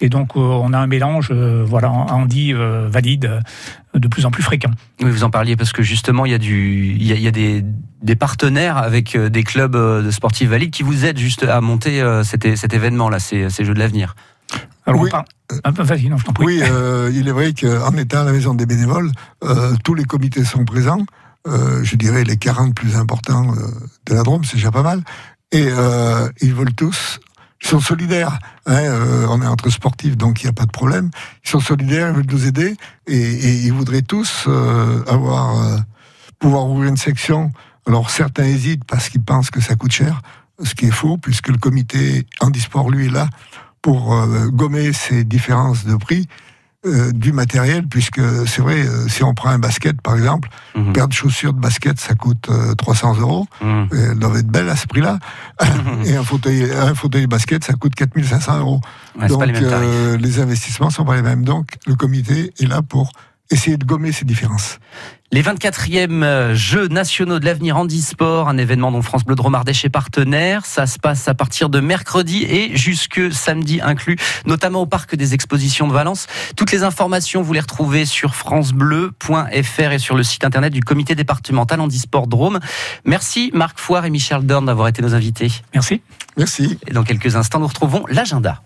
Et 0.00 0.08
donc, 0.08 0.36
euh, 0.36 0.40
on 0.40 0.72
a 0.72 0.78
un 0.78 0.86
mélange, 0.86 1.28
euh, 1.30 1.64
voilà, 1.66 1.90
handi 1.90 2.52
euh, 2.52 2.86
valide, 2.90 3.40
de 3.94 4.08
plus 4.08 4.26
en 4.26 4.30
plus 4.30 4.42
fréquent. 4.42 4.70
Oui, 5.00 5.10
vous 5.10 5.24
en 5.24 5.30
parliez 5.30 5.56
parce 5.56 5.72
que 5.72 5.82
justement, 5.82 6.26
il 6.26 6.32
y 6.32 6.34
a 6.34 6.38
du, 6.38 6.94
il 6.98 7.02
y 7.02 7.26
a, 7.26 7.30
des, 7.30 7.64
des, 8.02 8.16
partenaires 8.16 8.76
avec 8.76 9.16
des 9.16 9.42
clubs 9.42 9.74
de 9.74 10.10
sportifs 10.10 10.50
valides 10.50 10.70
qui 10.70 10.82
vous 10.82 11.06
aident 11.06 11.18
juste 11.18 11.44
à 11.44 11.62
monter 11.62 12.04
cet, 12.24 12.56
cet 12.56 12.74
événement-là, 12.74 13.18
ces, 13.18 13.48
ces 13.48 13.64
Jeux 13.64 13.72
de 13.72 13.78
l'avenir. 13.78 14.14
Alors, 14.84 15.00
oui. 15.00 15.10
Ah, 15.64 15.70
vas-y, 15.70 16.08
non, 16.08 16.18
je 16.18 16.24
t'en 16.24 16.32
prie. 16.34 16.44
Oui, 16.44 16.62
il 17.14 17.26
est 17.26 17.32
vrai 17.32 17.54
qu'en 17.54 17.96
étant 17.96 18.20
à 18.20 18.24
la 18.24 18.32
maison 18.32 18.52
des 18.52 18.66
bénévoles, 18.66 19.10
tous 19.82 19.94
les 19.94 20.04
comités 20.04 20.44
sont 20.44 20.66
présents. 20.66 21.06
Je 21.46 21.96
dirais 21.96 22.24
les 22.24 22.36
40 22.36 22.74
plus 22.74 22.96
importants 22.96 23.54
de 24.06 24.14
la 24.14 24.22
Drôme, 24.22 24.44
c'est 24.44 24.56
déjà 24.56 24.70
pas 24.70 24.82
mal. 24.82 25.02
Et 25.52 25.68
ils 26.40 26.54
veulent 26.54 26.74
tous 26.74 27.20
ils 27.62 27.68
sont 27.68 27.80
solidaires. 27.80 28.38
Hein, 28.66 28.76
euh, 28.76 29.26
on 29.28 29.42
est 29.42 29.46
entre 29.46 29.70
sportifs, 29.70 30.16
donc 30.16 30.42
il 30.42 30.46
n'y 30.46 30.50
a 30.50 30.52
pas 30.52 30.66
de 30.66 30.70
problème. 30.70 31.10
Ils 31.44 31.50
sont 31.50 31.60
solidaires, 31.60 32.08
ils 32.10 32.16
veulent 32.16 32.30
nous 32.30 32.46
aider 32.46 32.76
et, 33.06 33.54
ils 33.64 33.72
voudraient 33.72 34.02
tous 34.02 34.44
euh, 34.46 35.02
avoir 35.06 35.62
euh, 35.62 35.78
pouvoir 36.38 36.68
ouvrir 36.68 36.90
une 36.90 36.96
section. 36.96 37.52
Alors 37.86 38.10
certains 38.10 38.44
hésitent 38.44 38.84
parce 38.84 39.08
qu'ils 39.08 39.22
pensent 39.22 39.50
que 39.50 39.60
ça 39.60 39.74
coûte 39.74 39.92
cher, 39.92 40.20
ce 40.62 40.74
qui 40.74 40.86
est 40.86 40.92
faux 40.92 41.18
puisque 41.18 41.48
le 41.48 41.58
comité 41.58 42.26
handisport 42.40 42.90
lui 42.90 43.06
est 43.06 43.10
là 43.10 43.28
pour 43.80 44.16
gommer 44.48 44.92
ces 44.92 45.22
différences 45.22 45.84
de 45.84 45.94
prix. 45.94 46.26
Euh, 46.86 47.12
du 47.12 47.32
matériel, 47.32 47.86
puisque 47.88 48.20
c'est 48.46 48.62
vrai, 48.62 48.86
euh, 48.86 49.08
si 49.08 49.22
on 49.24 49.34
prend 49.34 49.50
un 49.50 49.58
basket 49.58 50.00
par 50.00 50.14
exemple, 50.14 50.48
Mhm. 50.74 50.86
une 50.86 50.92
paire 50.92 51.08
de 51.08 51.12
chaussures 51.12 51.52
de 51.54 51.60
basket, 51.60 51.98
ça 51.98 52.14
coûte 52.14 52.48
euh, 52.50 52.74
300 52.74 53.16
euros. 53.18 53.46
Mhm. 53.62 53.88
Et 53.92 53.96
Elles 54.12 54.18
doivent 54.18 54.36
être 54.36 54.46
belles 54.46 54.68
à 54.68 54.76
ce 54.76 54.86
prix-là. 54.86 55.18
Et 56.04 56.16
un 56.16 56.22
fauteuil, 56.24 56.70
un 56.72 56.94
fauteuil 56.94 57.26
basket, 57.26 57.64
ça 57.64 57.72
coûte 57.74 57.94
4500 57.94 58.58
euros. 58.60 58.80
Ouais, 59.20 59.28
Donc 59.28 59.46
les 59.46 59.52
euh, 59.62 60.16
les 60.16 60.40
investissements 60.40 60.90
sont 60.90 61.04
pas 61.04 61.16
les 61.16 61.22
mêmes. 61.22 61.44
Donc 61.44 61.76
le 61.86 61.94
comité 61.94 62.52
est 62.60 62.66
là 62.66 62.82
pour 62.82 63.10
essayer 63.50 63.76
de 63.76 63.84
gommer 63.84 64.12
ces 64.12 64.24
différences. 64.24 64.78
Les 65.32 65.42
24e 65.42 66.22
euh, 66.22 66.54
Jeux 66.54 66.86
nationaux 66.86 67.40
de 67.40 67.44
l'avenir 67.44 67.76
handisport, 67.76 68.48
un 68.48 68.58
événement 68.58 68.92
dont 68.92 69.02
France 69.02 69.24
Bleu 69.24 69.34
Dromardèche 69.34 69.84
est 69.84 69.90
partenaire. 69.90 70.64
Ça 70.64 70.86
se 70.86 71.00
passe 71.00 71.26
à 71.26 71.34
partir 71.34 71.68
de 71.68 71.80
mercredi 71.80 72.44
et 72.44 72.76
jusque 72.76 73.32
samedi 73.32 73.80
inclus, 73.82 74.16
notamment 74.46 74.82
au 74.82 74.86
parc 74.86 75.16
des 75.16 75.34
expositions 75.34 75.88
de 75.88 75.92
Valence. 75.92 76.28
Toutes 76.56 76.70
les 76.70 76.84
informations, 76.84 77.42
vous 77.42 77.52
les 77.52 77.60
retrouvez 77.60 78.04
sur 78.04 78.36
francebleu.fr 78.36 79.92
et 79.92 79.98
sur 79.98 80.14
le 80.14 80.22
site 80.22 80.44
internet 80.44 80.72
du 80.72 80.80
comité 80.80 81.16
départemental 81.16 81.80
handisport 81.80 82.28
Drôme. 82.28 82.60
Merci 83.04 83.50
Marc 83.52 83.80
Foire 83.80 84.04
et 84.04 84.10
Michel 84.10 84.46
Dorn 84.46 84.66
d'avoir 84.66 84.86
été 84.86 85.02
nos 85.02 85.14
invités. 85.14 85.50
Merci. 85.74 86.02
Merci. 86.36 86.78
Et 86.86 86.92
dans 86.92 87.02
quelques 87.02 87.34
instants, 87.34 87.58
nous 87.58 87.66
retrouvons 87.66 88.04
l'agenda. 88.08 88.62